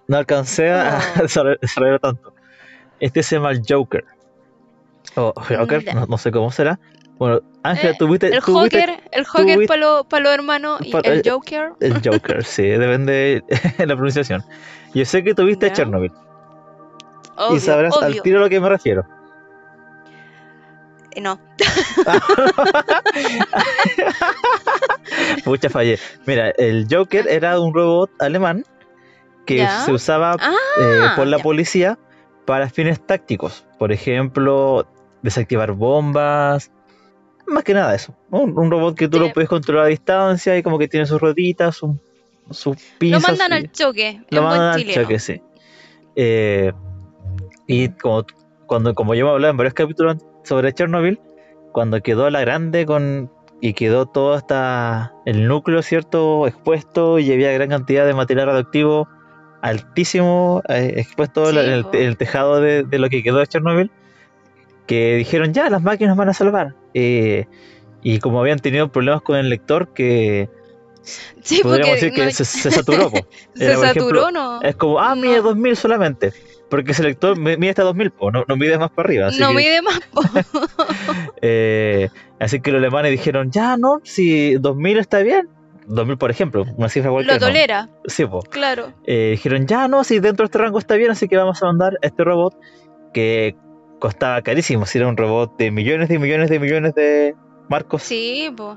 [0.09, 1.23] No alcancé a Oh.
[1.61, 2.35] desarrollar tanto.
[3.01, 4.05] Este se llama el Joker.
[5.17, 5.95] O Joker, Ya.
[5.95, 6.79] no, no sé cómo será.
[7.19, 8.29] Bueno, Ángela, Eh, tuviste.
[8.29, 9.67] El Joker, el Joker
[10.09, 11.73] para los hermanos y Pa- el Joker.
[11.81, 13.49] El Joker, sí, depende de
[13.87, 14.43] la pronunciación.
[14.95, 15.73] Yo sé que tuviste Ya.
[15.75, 16.13] Chernobyl.
[17.37, 18.23] Obvio, y sabrás al obvio.
[18.23, 19.05] tiro a lo que me refiero.
[21.15, 21.39] Eh, No,
[25.45, 25.99] Mucha fallé.
[26.27, 28.65] Mira, el Joker era un robot alemán
[29.47, 29.81] que Ya.
[29.85, 31.43] se usaba Ah, eh, por la ya.
[31.43, 31.99] policía
[32.47, 33.67] para fines tácticos.
[33.79, 34.87] Por ejemplo,
[35.23, 36.71] desactivar bombas.
[37.47, 38.15] Más que nada eso.
[38.31, 38.41] ¿no?
[38.41, 39.25] Un, un robot que tú Sí.
[39.25, 41.91] lo puedes controlar a distancia y como que tiene sus rueditas, sus,
[42.67, 43.23] lo pinzas.
[43.29, 44.23] mandan y- al choque.
[44.31, 45.43] lo mandan al choque, sí.
[46.17, 46.73] Eh,
[47.67, 48.25] y como,
[48.67, 51.21] cuando, como yo me hablaba en varios capítulos sobre Chernobyl,
[51.73, 56.47] cuando quedó la grande con y quedó todo hasta el núcleo, ¿cierto?
[56.49, 59.09] Expuesto y había gran cantidad de material radioactivo
[59.63, 61.95] altísimo eh, expuesto en Sí, el, po.
[61.95, 63.91] en el tejado de, de lo que quedó de Chernobyl,
[64.87, 66.75] que dijeron ya, las máquinas van a salvar.
[66.95, 67.47] Eh,
[68.03, 70.51] y como habían tenido problemas con el lector, que
[71.43, 73.11] Sí, podríamos decir que no- se, se saturó.
[73.11, 73.19] po.
[73.55, 74.63] se era, saturó, ejemplo, ¿no?
[74.63, 75.43] Es como, ah, mide No.
[75.45, 76.33] 2000 solamente.
[76.69, 79.27] Porque ese lector mi- mide hasta 2000, po, no, no mide más para arriba.
[79.29, 80.01] Así, no que, mide más.
[80.13, 80.23] po.
[81.43, 85.49] eh, así que los alemanes dijeron, ya no, si 2000 está bien.
[85.87, 87.39] 2000, por ejemplo, una cifra cualquiera.
[87.39, 87.47] Lo ¿no?
[87.47, 88.41] tolera, Sí, po.
[88.43, 88.93] claro.
[89.05, 91.67] Eh, dijeron, ya no, si dentro de este rango está bien, así que vamos a
[91.67, 92.55] mandar a este robot
[93.13, 93.57] que
[93.99, 94.87] costaba carísimo.
[94.87, 97.35] Si era un robot de millones y millones de millones de
[97.69, 98.03] marcos.
[98.03, 98.77] Sí, pues.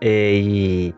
[0.00, 0.94] Eh, y,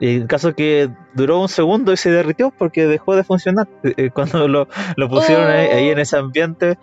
[0.00, 4.10] y el caso que duró un segundo y se derritió porque dejó de funcionar eh,
[4.12, 6.02] cuando lo, lo pusieron ahí, ahí en Oh.
[6.02, 6.78] ese ambiente.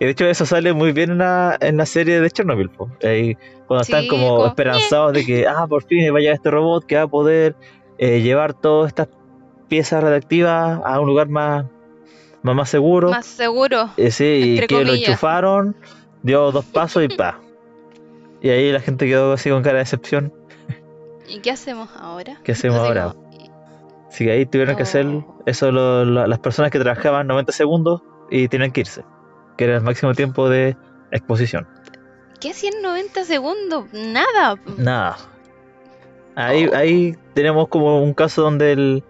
[0.00, 2.70] Que de hecho eso sale muy bien en la, en la serie de Chernobyl.
[2.70, 2.90] po.
[3.04, 3.36] Ahí,
[3.68, 7.02] cuando están como como, esperanzados de que, ah, por fin vaya este robot que va
[7.02, 7.54] a poder
[7.98, 9.08] eh, llevar todas estas
[9.68, 11.66] piezas radiactivas a un lugar más,
[12.42, 13.10] más, más seguro.
[13.10, 13.90] Más seguro.
[13.98, 15.76] Eh, sí, y que lo enchufaron,
[16.22, 17.38] dio dos pasos y pa.
[18.42, 20.32] Y ahí la gente quedó así con cara de decepción.
[21.28, 22.40] ¿Y qué hacemos ahora?
[22.42, 23.12] ¿Qué hacemos ahora?
[23.12, 23.28] como,
[24.08, 25.42] Así que ahí tuvieron que hacer Oh.
[25.46, 29.04] eso lo- lo- las personas que trabajaban 90 segundos y tenían que irse,
[29.56, 30.76] que era el máximo tiempo de
[31.10, 31.66] exposición.
[32.40, 33.84] ¿Qué hacía en 90 segundos?
[33.92, 34.56] Nada.
[34.78, 35.16] Nada.
[36.36, 36.76] Ahí, Oh.
[36.76, 39.04] ahí tenemos como un caso donde el,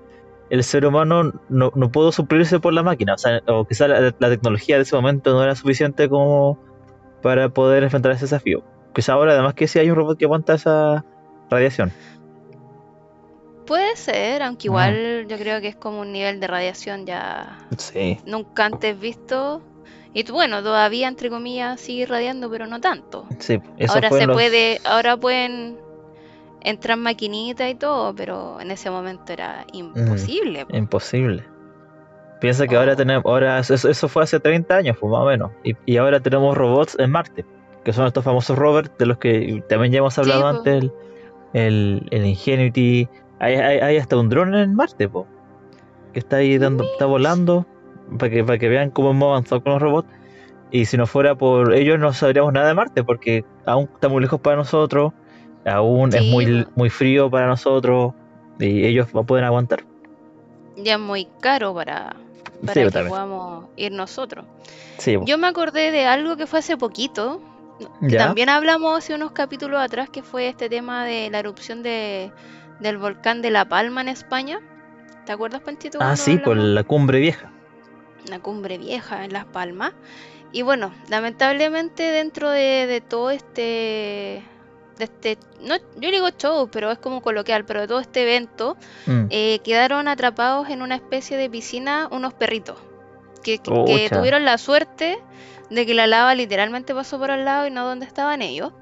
[0.49, 4.01] el ser humano no, no pudo suplirse por la máquina, o, sea, o quizá la,
[4.19, 6.59] la tecnología de ese momento no era suficiente como
[7.23, 8.65] para poder enfrentar ese desafío.
[8.95, 11.05] Quizá ahora además que sí hay un robot que aguanta esa
[11.51, 11.93] radiación.
[13.67, 18.19] Puede ser, aunque igual yo creo que es como un nivel de radiación ya Sí.
[18.27, 19.63] nunca antes visto.
[20.13, 23.27] Y bueno, todavía entre comillas sigue irradiando, pero no tanto.
[23.39, 25.79] Sí, eso ahora se los- puede, ahora pueden
[26.63, 30.67] entrar maquinitas y todo, pero en ese momento era imposible.
[30.67, 30.77] po.
[30.77, 31.45] Imposible.
[32.41, 35.53] Piensa que ahora tenemos, ahora eso, eso fue hace 30 años, pues más o menos.
[35.63, 37.45] Y, y ahora tenemos robots en Marte,
[37.85, 40.93] que son estos famosos rovers de los que también ya hemos hablado antes, el,
[41.53, 43.09] el, el Ingenuity.
[43.39, 45.27] Hay, hay, hay hasta un drone en Marte, po,
[46.13, 47.67] que está ahí dando, está volando,
[48.19, 50.09] para que, para que vean cómo hemos avanzado con los robots.
[50.71, 54.23] Y si no fuera por ellos no sabríamos nada de Marte, porque aún está muy
[54.23, 55.13] lejos para nosotros,
[55.67, 58.15] aún es muy, muy frío para nosotros,
[58.59, 59.85] y ellos pueden aguantar.
[60.77, 62.15] Ya es muy caro para,
[62.61, 63.09] para Sí, que también.
[63.09, 64.45] podamos ir nosotros.
[64.99, 65.17] Sí.
[65.27, 67.43] Yo me acordé de algo que fue hace poquito.
[68.09, 68.17] que.
[68.19, 72.31] También hablamos hace unos capítulos atrás que fue este tema de la erupción de,
[72.79, 74.61] del volcán de La Palma en España.
[75.27, 75.99] ¿Te acuerdas, Panchito?
[76.01, 76.75] Ah, sí, por hablamos?
[76.75, 77.51] la cumbre vieja.
[78.27, 79.93] Una cumbre vieja en Las Palmas.
[80.53, 84.43] Y bueno, lamentablemente dentro de, de todo este,
[84.99, 88.77] de este, no, yo digo show, pero es como coloquial, pero de todo este evento,
[89.07, 89.27] Mm.
[89.31, 92.77] eh, quedaron atrapados en una especie de piscina unos perritos
[93.45, 95.19] que, que- tuvieron la suerte
[95.71, 98.73] de que la lava literalmente pasó por al lado y no donde estaban ellos.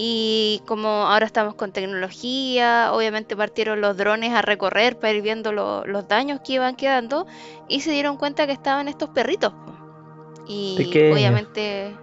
[0.00, 5.52] Y como ahora estamos con tecnología, obviamente partieron los drones a recorrer para ir viendo
[5.52, 7.26] lo- los daños que iban quedando
[7.68, 9.52] y se dieron cuenta que estaban estos perritos.
[10.46, 10.76] Y
[11.12, 11.96] obviamente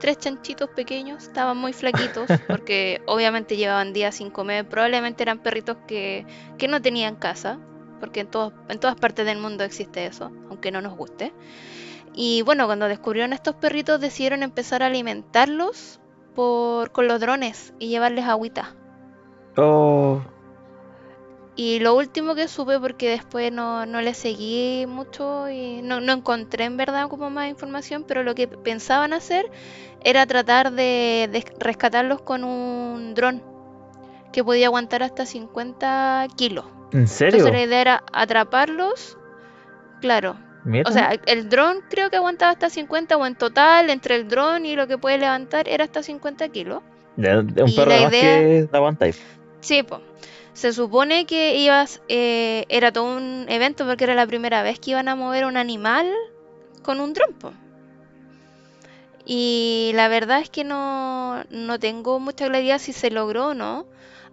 [0.00, 5.76] tres chanchitos pequeños, estaban muy flaquitos porque obviamente llevaban días sin comer, probablemente eran perritos
[5.86, 6.26] que,
[6.58, 7.58] que no tenían casa,
[8.00, 11.32] porque en, todos- en todas partes del mundo existe eso, aunque no nos guste.
[12.14, 16.00] Y bueno, cuando descubrieron estos perritos decidieron empezar a alimentarlos
[16.38, 18.76] por, con los drones y llevarles agüita.
[19.56, 20.20] Oh,
[21.56, 26.12] Y lo último que supe, porque después no, no le seguí mucho y no, no
[26.12, 29.50] encontré en verdad como más información, pero lo que pensaban hacer
[30.04, 33.42] era tratar de, de rescatarlos con un dron
[34.32, 36.66] que podía aguantar hasta 50 kilos.
[36.92, 37.38] ¿En serio?
[37.40, 39.18] Entonces la idea era atraparlos,
[40.00, 40.36] claro.
[40.64, 40.88] Mira.
[40.88, 44.66] O sea, el dron creo que aguantaba hasta 50 o en total, entre el dron
[44.66, 46.82] y lo que puede levantar, era hasta 50 kilos.
[47.16, 49.20] De un y perro la más idea- que aguantáis.
[49.60, 50.00] Sí, pues.
[50.52, 54.90] Se supone que ibas, eh, era todo un evento porque era la primera vez que
[54.90, 56.12] iban a mover un animal
[56.82, 57.52] con un dron, po.
[59.24, 63.86] Y la verdad es que no, no tengo mucha claridad si se logró o no.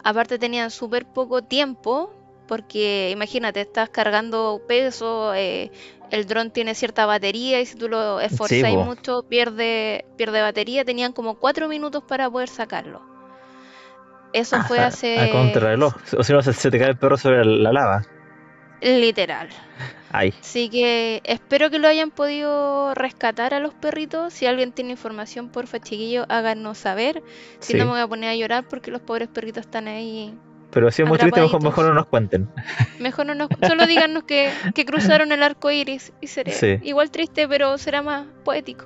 [0.03, 2.13] Aparte tenían súper poco tiempo,
[2.47, 5.71] porque imagínate, estás cargando peso, eh,
[6.11, 10.85] el dron tiene cierta batería y si tú lo esforzáis mucho pierde, pierde batería.
[10.85, 13.01] Tenían como cuatro minutos para poder sacarlo.
[14.33, 15.19] Eso fue a- hace...
[15.19, 15.93] A contrarreloj.
[16.17, 18.03] O si no, se, se te cae el perro sobre la lava.
[18.81, 19.49] Literal.
[20.11, 20.33] Ay.
[20.39, 24.33] Así que espero que lo hayan podido rescatar a los perritos.
[24.33, 27.23] Si alguien tiene información, porfa, chiquillo, háganos saber.
[27.59, 27.79] Si Sí.
[27.79, 30.37] no me voy a poner a llorar porque los pobres perritos están ahí.
[30.75, 32.47] Pero si es muy triste, mejor, no nos cuenten.
[32.99, 33.47] Mejor no nos...
[33.65, 36.79] Solo díganos que, que cruzaron el arco iris y será Sí.
[36.83, 38.85] igual triste, pero será más poético.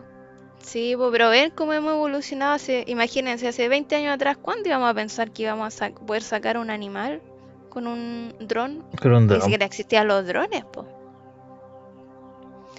[0.60, 2.54] Sí, pero ven cómo hemos evolucionado.
[2.54, 6.22] Hace, imagínense, hace 20 años atrás, ¿cuándo íbamos a pensar que íbamos a sa- poder
[6.22, 7.22] sacar un animal
[7.70, 8.84] con un dron?
[9.02, 9.42] Con un Ni dron.
[9.42, 10.86] siquiera existían los drones, po.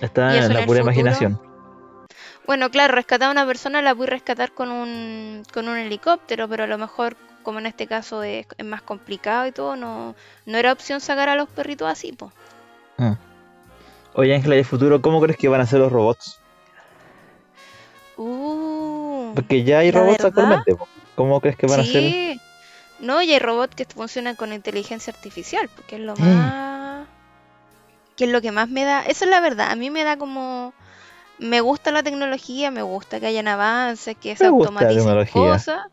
[0.01, 0.81] Está en la pura futuro.
[0.83, 1.41] imaginación.
[2.47, 6.65] Bueno, claro, rescatar a una persona la puedes rescatar con un, con un helicóptero, pero
[6.65, 10.15] a lo mejor, como en este caso es, es más complicado y todo, no,
[10.47, 12.33] no era opción sacar a los perritos así, pues.
[14.15, 16.41] Oye, Ángela, ¿y el futuro cómo crees que van a ser los robots?
[18.17, 20.27] Uh, Porque ya hay ¿La robots verdad?
[20.29, 20.75] actualmente.
[20.75, 20.89] po.
[21.15, 22.39] ¿Cómo crees que van a ser?
[22.99, 26.21] No, y hay robots que funcionan con inteligencia artificial, porque es lo Mm.
[26.21, 27.07] más...
[28.17, 29.03] Que es lo que más me da...
[29.07, 30.75] Eso es la verdad, a mí me da como...
[31.41, 35.87] Me gusta la tecnología, me gusta que hayan avances, que se automaticen cosas.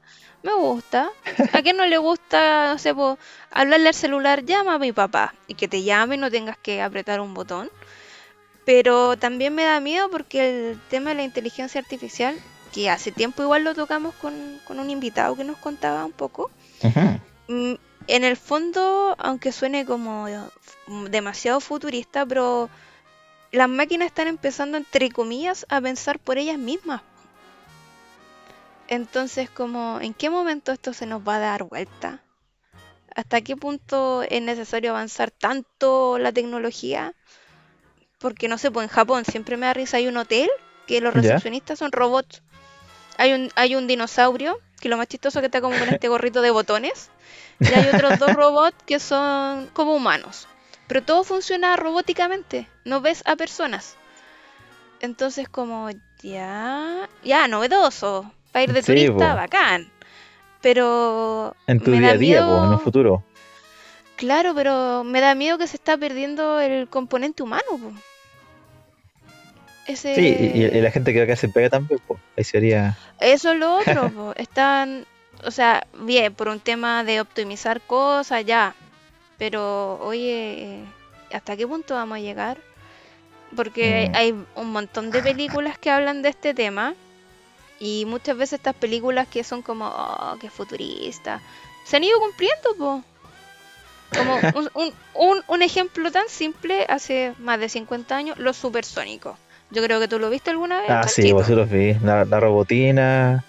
[0.44, 1.10] Me gusta.
[1.54, 3.18] ¿A quién no le gusta, no sé, po,
[3.52, 6.82] hablarle al celular, llama a mi papá y que te llame y no tengas que
[6.82, 7.70] apretar un botón?
[8.66, 12.36] Pero también me da miedo porque el tema de la inteligencia artificial,
[12.74, 16.52] que hace tiempo igual lo tocamos con, con un invitado que nos contaba un poco,
[17.48, 17.74] mm,
[18.08, 20.28] en el fondo, aunque suene como
[21.10, 22.70] demasiado futurista, pero
[23.52, 27.04] las máquinas están empezando, entre comillas, a pensar por ellas mismas.
[28.88, 32.26] Entonces, como, ¿en qué momento esto se nos va a dar vuelta?
[33.16, 37.16] ¿Hasta qué punto es necesario avanzar tanto la tecnología?
[38.20, 40.50] Porque no sé, pues en Japón siempre me da risa, hay un hotel
[40.86, 41.14] que los Ya.
[41.14, 42.44] recepcionistas son robots.
[43.18, 46.42] Hay un, hay un dinosaurio, que lo más chistoso que está como con este gorrito
[46.42, 47.12] de botones.
[47.64, 50.48] Y hay otros dos robots que son como humanos.
[50.88, 53.96] Pero todo funciona robóticamente, no ves a personas.
[55.02, 55.90] Entonces como,
[56.22, 58.32] ya, ya, novedoso.
[58.52, 59.36] Para ir de Sí, turista, po.
[59.36, 59.92] bacán.
[60.62, 63.24] Pero En tu me día a día, po, en miedo- un futuro.
[64.16, 67.64] Claro, pero me da miedo que se está perdiendo el componente humano.
[67.72, 67.92] po.
[69.86, 70.16] Ese...
[70.16, 70.22] Sí,
[70.56, 72.20] y, y la gente que acá se pega también, pues.
[72.36, 72.98] Ahí sería.
[73.20, 74.34] Eso es lo otro, po.
[74.36, 75.06] están,
[75.46, 78.74] o sea, bien, por un tema de optimizar cosas, ya,
[79.38, 80.84] pero oye,
[81.34, 82.58] ¿hasta qué punto vamos a llegar?
[83.56, 84.16] Porque Mm.
[84.16, 86.94] hay un montón de películas que hablan de este tema
[87.80, 91.42] y muchas veces estas películas que son como, oh, qué futurista,
[91.86, 93.04] se han ido cumpliendo, po.
[94.16, 99.38] Como un, un, un, un ejemplo tan simple, hace más de 50 años, los supersónicos.
[99.70, 100.90] Yo creo que tú lo viste alguna vez.
[100.90, 101.94] Ah, sí, vos los vi.
[101.96, 103.44] La, la robotina.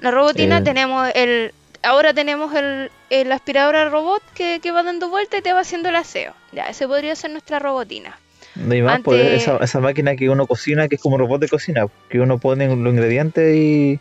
[0.00, 1.54] La robotina El- tenemos el.
[1.86, 5.88] Ahora tenemos el, el aspirador robot que, que va dando vuelta y te va haciendo
[5.88, 6.34] el aseo.
[6.52, 8.18] Ya, ese podría ser nuestra robotina.
[8.56, 11.20] No hay más, pues, Antes- esa, esa máquina que uno cocina, que es como un
[11.20, 14.00] robot de cocina, que uno pone los ingredientes y,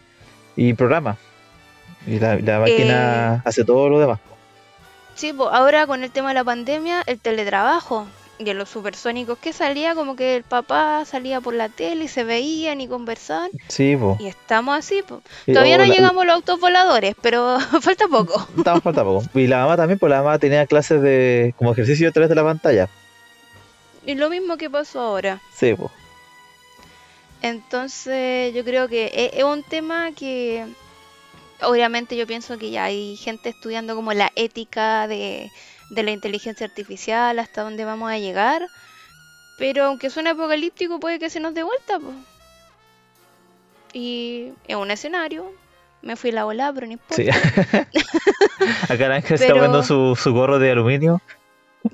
[0.55, 1.17] y programa.
[2.07, 4.19] Y la, la máquina hace todo lo demás.
[5.15, 9.37] Sí, pues ahora con el tema de la pandemia, el teletrabajo y en los supersónicos
[9.37, 13.49] que salía, como que el papá salía por la tele y se veían y conversaban.
[13.67, 14.19] Sí, pues.
[14.19, 15.21] Y estamos así, pues.
[15.45, 18.47] Todavía no llegamos a los autos voladores, pero falta poco.
[18.57, 19.23] Estamos falta poco.
[19.33, 22.35] Y la mamá también, pues la mamá tenía clases de como ejercicio a través de
[22.35, 22.89] la pantalla.
[24.05, 25.41] Y lo mismo que pasó ahora.
[25.53, 25.91] Sí, pues.
[27.41, 30.65] Entonces yo creo que e- es, un tema que
[31.61, 35.51] obviamente yo pienso que ya hay gente estudiando como la ética de,
[35.89, 38.67] de la inteligencia artificial, hasta dónde vamos a llegar,
[39.57, 41.99] pero aunque suene apocalíptico puede que se nos dé vuelta.
[41.99, 42.11] po.
[43.93, 45.51] Y es un escenario,
[46.01, 47.15] me fui la ola, pero no importa.
[47.15, 47.29] Sí.
[48.89, 51.21] Acá el ángel está poniendo su, su gorro de aluminio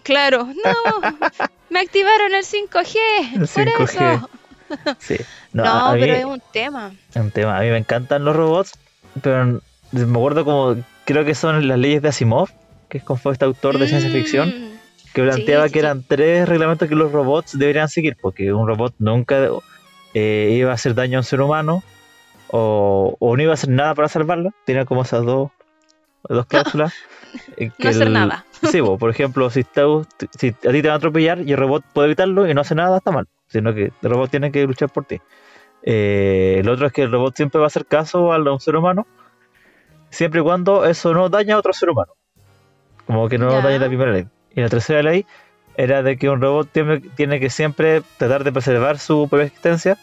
[0.04, 1.12] Claro, no,
[1.69, 2.97] me activaron el 5G,
[3.34, 3.84] El por 5G.
[4.15, 4.30] eso.
[4.99, 5.17] Sí.
[5.51, 6.93] No, No, a mí, pero es un tema.
[7.15, 7.58] un tema.
[7.58, 8.71] A mí me encantan los robots,
[9.21, 12.49] pero me acuerdo como, creo que son las leyes de Asimov,
[12.91, 16.04] que es como fue este autor de ciencia ficción, Mm, que planteaba sí, que eran
[16.08, 19.49] tres reglamentos que los robots deberían seguir, porque un robot nunca
[20.13, 21.84] eh, iba a hacer daño a un ser humano,
[22.49, 24.49] o, o no iba a hacer nada para salvarlo.
[24.65, 25.51] Tiene como esas dos,
[26.30, 26.93] dos cláusulas.
[27.58, 28.45] eh, que No hacer el- nada.
[28.63, 29.82] Sí, po, por ejemplo, si, está,
[30.38, 32.75] si a ti te van a atropellar y el robot puede evitarlo y no hace
[32.75, 33.27] nada, está mal.
[33.47, 35.19] Sino que el robot tiene que luchar por ti.
[35.84, 38.75] Eh, el otro es que el robot siempre va a hacer caso a un ser
[38.75, 39.08] humano,
[40.10, 42.13] siempre y cuando eso no daña a otro ser humano.
[43.07, 44.27] Como que no daña la primera ley.
[44.55, 45.25] Y la tercera ley
[45.75, 49.97] era de que un robot tiene, tiene que siempre tratar de preservar su propia existencia,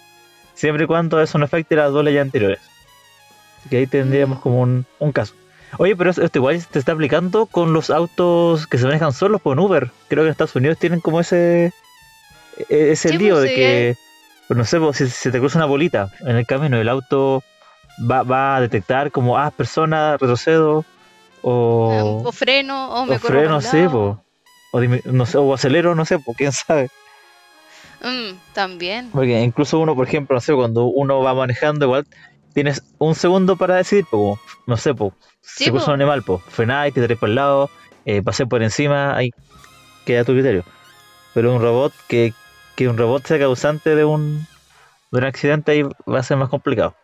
[0.55, 2.61] siempre y cuando eso no afecte las dos leyes anteriores.
[3.61, 5.35] Así que ahí tendríamos como un, un caso.
[5.77, 9.61] Oye, pero esto igual te está aplicando con los autos que se manejan solos por
[9.61, 9.91] Uber.
[10.09, 11.73] Creo que en Estados Unidos tienen como ese
[12.71, 13.97] e- ese Sí, lío pues, de que,
[14.49, 17.43] pues, no sé, pues, si se te cruza una bolita en el camino, el auto
[18.11, 20.87] va, va a detectar como, ah, persona, retrocedo,
[21.43, 23.91] o, O freno, o me o corro freno, lado.
[23.91, 24.25] po.
[24.73, 26.89] o, no sé, o acelero, no sé, pues quién sabe.
[28.03, 29.11] Mm, también.
[29.11, 32.07] Porque incluso uno, por ejemplo, no sé, cuando uno va manejando, igual
[32.55, 35.79] tienes un segundo para decidir, como, no sé, pues, Sí, se po.
[35.79, 37.71] un animal, pues, frenáis, te tiráis por el lado,
[38.05, 39.31] eh, pasé por encima, ahí
[40.05, 40.65] queda tu criterio.
[41.35, 42.33] Pero un robot, que,
[42.77, 44.47] que un robot sea causante de un,
[45.11, 46.95] de un accidente, ahí va a ser más complicado.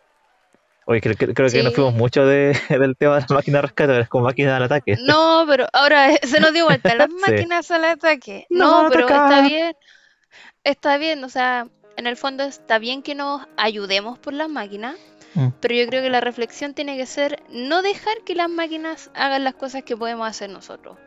[0.87, 4.07] Oye, creo, creo- creo que nos fuimos mucho de, del tema de las máquinas rescatadoras
[4.07, 4.95] como máquinas al ataque.
[5.05, 7.31] No, pero ahora se nos dio vuelta las Sí.
[7.31, 8.45] máquinas al ataque.
[8.49, 9.75] No, pero está bien.
[10.63, 11.67] Está bien, o sea,
[11.97, 14.95] en el fondo está bien que nos ayudemos por las máquinas,
[15.33, 15.49] Mm.
[15.59, 19.43] pero yo creo que la reflexión tiene que ser no dejar que las máquinas hagan
[19.43, 20.97] las cosas que podemos hacer nosotros.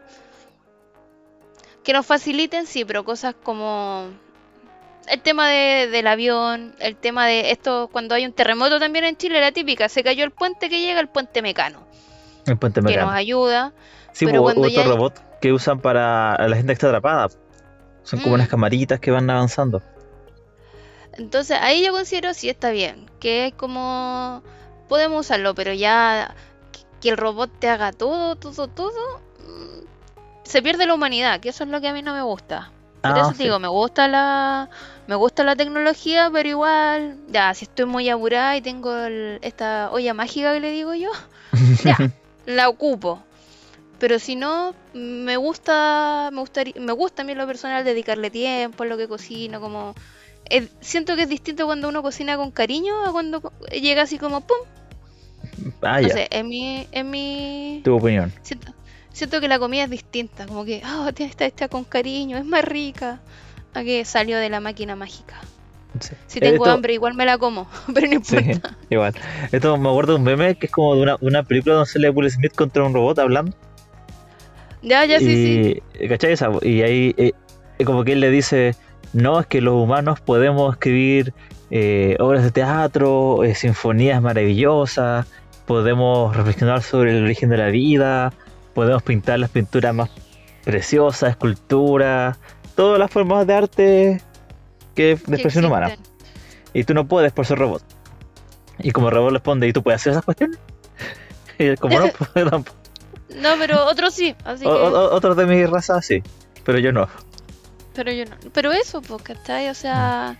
[1.82, 4.08] Que nos faciliten, sí, pero cosas como
[5.10, 9.16] el tema de- del avión, el tema de esto, cuando hay un terremoto también en
[9.16, 11.86] Chile, la típica, se cayó el puente que llega, el puente mecano,
[12.46, 13.06] El puente que mecano.
[13.06, 13.72] nos ayuda.
[14.12, 17.28] Sí, pero pues, cuando otros ya- robots que usan para la gente que está atrapada.
[18.02, 18.34] Son como Mm.
[18.34, 19.82] unas camaritas que van avanzando.
[21.12, 24.42] Entonces ahí yo considero sí está bien, que es como
[24.88, 26.34] podemos usarlo, pero ya
[26.72, 29.84] que- que el robot te haga todo, todo, todo, mm,
[30.44, 32.70] se pierde la humanidad, que eso es lo que a mí no me gusta.
[33.02, 34.70] Por Ah, eso te digo, me gusta la
[35.08, 39.90] me gusta la tecnología, pero igual, ya, si estoy muy apurada y tengo el- esta
[39.90, 41.10] olla mágica que le digo yo,
[41.84, 41.96] ya,
[42.46, 43.20] la ocupo.
[43.98, 48.30] Pero si no, me gusta, me gustaría, me gusta a mí en lo personal dedicarle
[48.30, 49.94] tiempo a lo que cocino, como
[50.50, 53.40] es- siento que es distinto cuando uno cocina con cariño a cuando
[53.72, 54.58] llega así como pum.
[55.82, 56.14] Ah, No ya.
[56.14, 58.32] sé, en mi, en mi Tu opinión.
[58.42, 58.72] siento,
[59.12, 62.44] siento que la comida es distinta, como que ah tiene esta hecha con cariño, es
[62.44, 63.20] más rica
[63.78, 65.36] a que salió de la máquina mágica.
[66.00, 66.14] Sí.
[66.26, 68.76] Si tengo Esto- hambre igual me la como, pero no Sí, importa.
[68.90, 69.14] igual.
[69.52, 72.10] Esto me acuerdo de un meme que es como de una, una película donde sale
[72.10, 73.56] Will Smith contra un robot hablando.
[74.82, 76.06] Ya, ya, sí, sí.
[76.08, 76.50] ¿Cachai esa?
[76.62, 77.32] Y ahí eh,
[77.84, 78.76] como que él le dice,
[79.12, 81.32] no, es que los humanos podemos escribir
[81.70, 85.26] eh, obras de teatro, eh, sinfonías maravillosas,
[85.66, 88.32] podemos reflexionar sobre el origen de la vida,
[88.72, 90.10] podemos pintar las pinturas más
[90.64, 92.38] preciosas, esculturas,
[92.78, 94.22] todas las formas de arte
[94.94, 95.96] que de expresión humana.
[96.72, 97.82] Y tú no puedes por ser robot.
[98.78, 100.58] Y como el robot responde, ¿y tú puedes hacer esas cuestiones?
[101.58, 102.78] Y él como no, pues, yo tampoco.
[103.34, 104.76] No, pero otros sí, así O- que...
[104.96, 106.22] o- otros de mi raza sí,
[106.64, 107.08] pero yo no.
[107.94, 108.36] Pero yo no.
[108.52, 109.68] Pero eso, pues, ¿cachai?
[109.68, 110.38] O sea,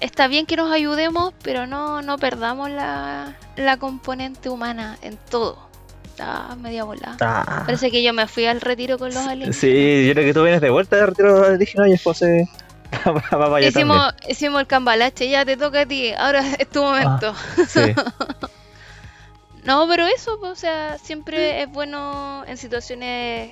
[0.00, 5.58] está bien que nos ayudemos, pero no, no perdamos la, la componente humana en todo.
[6.14, 7.16] Está media volada.
[7.20, 9.56] Ah, Parece que yo me fui al retiro con los aliens.
[9.56, 12.48] sí, yo creo que tú vienes de vuelta de retiro alienígena y después se
[13.60, 17.34] Hicimos, hicimos el cambalache, ya te toca a ti, ahora es tu momento.
[17.56, 17.96] también.
[17.96, 18.02] Sí.
[19.64, 23.50] No, pero eso, pues, o sea, siempre es bueno en situaciones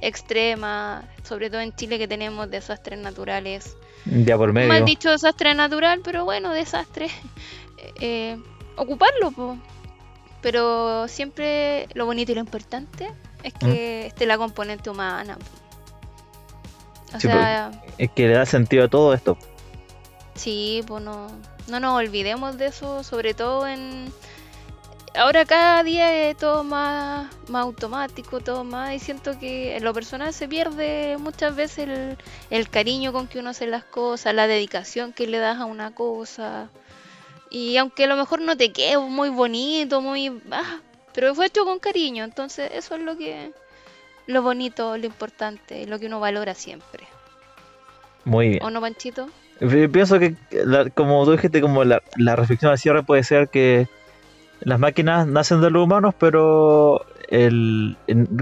[0.00, 3.76] extremas, sobre todo en Chile que tenemos desastres naturales.
[4.06, 4.68] Ya por medio.
[4.68, 7.08] Mal dicho desastre natural, pero bueno, desastre.
[8.02, 8.36] Eh,
[8.76, 9.56] ocuparlo, po.
[10.42, 13.10] Pero siempre lo bonito y lo importante
[13.42, 15.36] es que esté la componente humana.
[17.14, 19.36] O Sí, sea, Es que le da sentido a todo esto.
[20.34, 21.26] sí, pues no,
[21.68, 24.12] no nos olvidemos de eso, sobre todo en...
[25.16, 29.92] Ahora cada día es todo más, más automático, todo más, y siento que en lo
[29.92, 32.16] personal se pierde muchas veces el,
[32.50, 35.92] el cariño con que uno hace las cosas, la dedicación que le das a una
[35.96, 36.70] cosa.
[37.50, 40.40] Y aunque a lo mejor no te quede muy bonito, muy...
[40.52, 40.80] ah,
[41.12, 43.50] pero fue hecho con cariño, entonces eso es lo que
[44.26, 47.08] lo bonito, lo importante, lo que uno valora siempre.
[48.24, 48.62] Muy bien.
[48.62, 49.28] ¿O no, Panchito?
[49.58, 53.48] Pi- Pienso que, la- como tú dijiste, como la, la reflexión al cierre puede ser
[53.48, 53.88] que
[54.60, 57.96] las máquinas nacen de los humanos, pero el,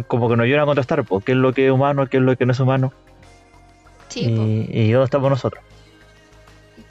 [0.08, 2.36] como que nos ayudan a contrastar, qué es lo que es humano, qué es lo
[2.36, 2.92] que no es humano,
[4.08, 5.62] Sí, y, y dónde estamos nosotros.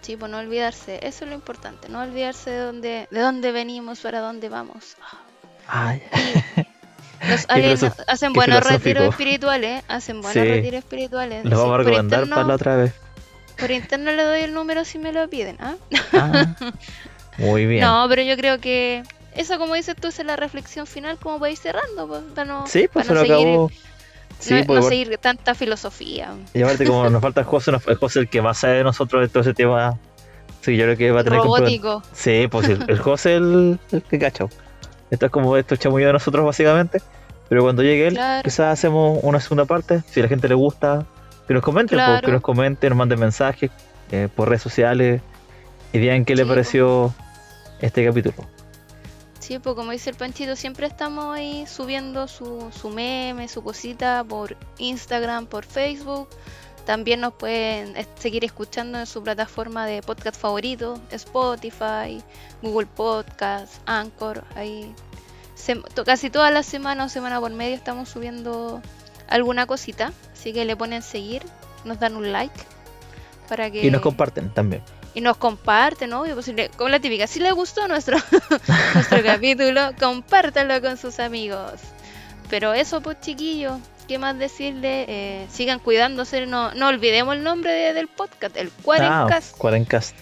[0.07, 3.99] Sí, pues no olvidarse, eso es lo importante, no olvidarse de dónde, de dónde venimos,
[3.99, 4.95] para dónde vamos.
[5.67, 6.01] Ay,
[7.27, 10.49] Los aliens hacen buenos retiros espirituales, hacen buenos Sí.
[10.49, 11.43] retiros espirituales.
[11.43, 12.93] lo vamos a recomendar interno- para la otra vez.
[13.59, 15.75] Por interno le doy el número si me lo piden, ¿ah?
[16.13, 16.55] Ah,
[17.37, 17.81] muy bien.
[17.83, 19.03] No, pero yo creo que
[19.35, 22.65] eso, como dices tú, es la reflexión final, como para ir cerrando, pues, para no,
[22.65, 23.71] sí, pues se para lo no seguir, acabó.
[24.39, 26.31] Sí, no, pues no seguir tanta filosofía.
[26.53, 29.41] y aparte como nos falta José, José el que más sabe de nosotros de todo
[29.41, 29.97] ese tema.
[30.61, 32.03] Sí, yo creo que va a tener que Robótico.
[32.13, 34.45] Sí, pues el, el José el, el que cacha.
[35.09, 37.01] Esto es como esto chamullo de nosotros básicamente.
[37.49, 38.43] Pero cuando llegue él, Claro.
[38.43, 40.03] quizás hacemos una segunda parte.
[40.11, 41.05] Si a la gente le gusta,
[41.47, 43.71] que nos comenten, pues, que nos comenten, nos manden mensajes
[44.11, 45.21] eh, por redes sociales
[45.93, 47.13] y digan qué le Sí, pareció
[47.79, 48.35] este capítulo.
[49.47, 54.21] Sí, pues como dice el Panchito, siempre estamos ahí subiendo su, su meme, su cosita
[54.27, 56.27] por Instagram, por Facebook.
[56.85, 62.21] También nos pueden es- seguir escuchando en su plataforma de podcast favorito, Spotify,
[62.61, 64.43] Google Podcast, Anchor.
[64.53, 64.93] Ahí
[66.05, 68.81] casi todas las semanas o semana por medio estamos subiendo
[69.29, 70.11] alguna cosita.
[70.33, 71.41] Así que le ponen seguir,
[71.85, 72.59] nos dan un like
[73.47, 74.83] para que Y nos comparten también.
[75.17, 78.17] Y nos comparten, obvio, pues, le- como la típica, si les gustó nuestro,
[78.93, 81.71] nuestro capítulo, compártanlo con sus amigos.
[82.51, 85.05] Pero eso, pues chiquillos, ¿qué más decirle?
[85.07, 89.57] Eh, sigan cuidándose, no, no olvidemos el nombre de- del podcast, el Ah, Cuarencast.
[89.57, 90.15] Cuarencast.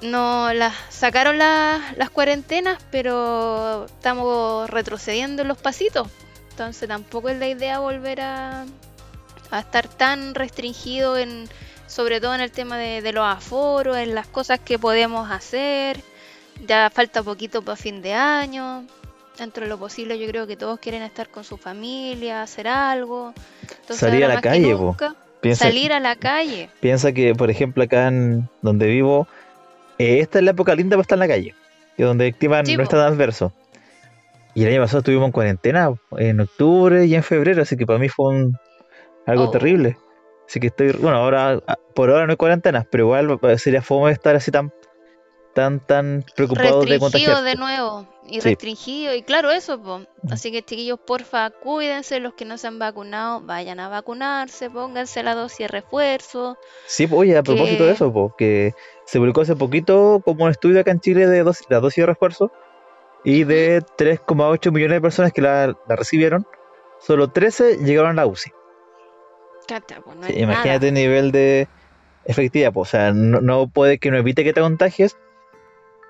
[0.00, 6.08] No, las sacaron las- las cuarentenas, pero estamos retrocediendo en los pasitos.
[6.50, 8.64] Entonces tampoco es la idea volver a,
[9.50, 11.48] a estar tan restringido en,
[11.92, 16.00] sobre todo en el tema de, de los aforos, en las cosas que podemos hacer.
[16.66, 18.84] Ya falta poquito para fin de año.
[19.38, 23.34] Dentro de lo posible yo creo que todos quieren estar con su familia, hacer algo.
[23.62, 26.70] Entonces, Salir a la calle, nunca, Piensa, salir a la calle.
[26.80, 29.26] piensa que, por ejemplo, acá en donde vivo,
[29.98, 31.54] eh, esta es la época linda para estar en la calle.
[31.96, 32.82] Que donde Sí, no po.
[32.82, 33.52] es tan adverso.
[34.54, 37.98] Y el año pasado estuvimos en cuarentena en octubre y en febrero, así que para
[37.98, 38.56] mí fue un-
[39.26, 39.50] algo Oh.
[39.50, 39.96] terrible.
[40.52, 44.12] Así que estoy, bueno, ahora a- por ahora no hay cuarentenas, pero igual sería fome
[44.12, 44.70] estar así tan
[45.54, 47.42] tan tan preocupado de restringido contagiar.
[47.42, 48.48] de nuevo y Sí.
[48.50, 50.02] restringido y claro eso po.
[50.30, 55.22] así que chiquillos porfa cuídense los que no se han vacunado vayan a vacunarse pónganse
[55.22, 58.74] la dosis de refuerzo Sí, oye, a propósito de eso, pues, que
[59.06, 62.06] se publicó hace poquito como un estudio acá en Chile de dosis, la dosis de
[62.06, 62.52] refuerzo
[63.24, 66.46] y de 3,8 millones de personas que la, la recibieron,
[67.00, 68.52] solo 13 llegaron a la UCI.
[69.66, 71.68] Cata, po, no Sí, es imagínate el nivel de
[72.24, 75.16] efectividad, pues, o sea, no, no puede que no evite que te contagies,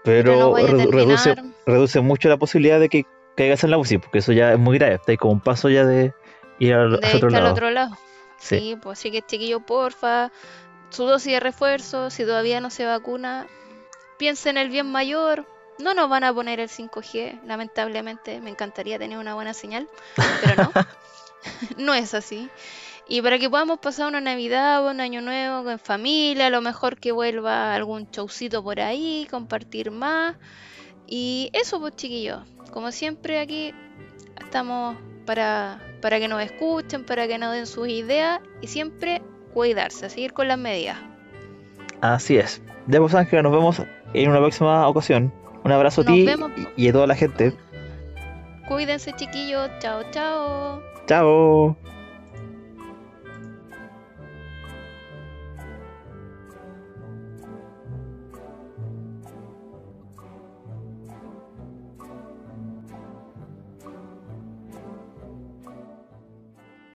[0.05, 1.35] pero, no reduce,
[1.67, 4.79] reduce mucho la posibilidad de que caigas en la UCI, porque eso ya es muy
[4.79, 6.13] grave, está ahí como un paso ya de
[6.59, 7.53] ir al, de otro lado.
[7.53, 7.97] otro lado
[8.39, 8.59] Sí.
[8.59, 10.33] sí, pues así que chiquillos porfa
[10.91, 13.47] su dosis de refuerzo si todavía no se vacuna
[14.19, 15.47] piensen en el bien mayor
[15.79, 19.89] no nos van a poner el 5G lamentablemente me encantaría tener una buena señal
[20.43, 20.73] pero no
[21.77, 22.49] no es así.
[23.09, 26.61] Y para que podamos pasar una Navidad o un Año Nuevo en familia, a lo
[26.61, 30.37] mejor que vuelva algún showcito por ahí, compartir más.
[31.07, 32.41] Y eso, pues chiquillos,
[32.71, 33.75] como siempre aquí
[34.41, 34.97] estamos
[35.27, 39.21] para, para que nos escuchen, para que nos den sus ideas y siempre
[39.53, 40.99] cuidarse, seguir con las medidas.
[42.01, 42.63] Así es.
[42.89, 43.83] Pues Ángela, nos vemos
[44.15, 45.33] en una próxima ocasión.
[45.65, 46.51] Un abrazo a ti vemos.
[46.77, 47.55] y a toda la gente.
[48.67, 50.83] Cuídense chiquillos, chao chao.
[51.07, 51.92] Chao.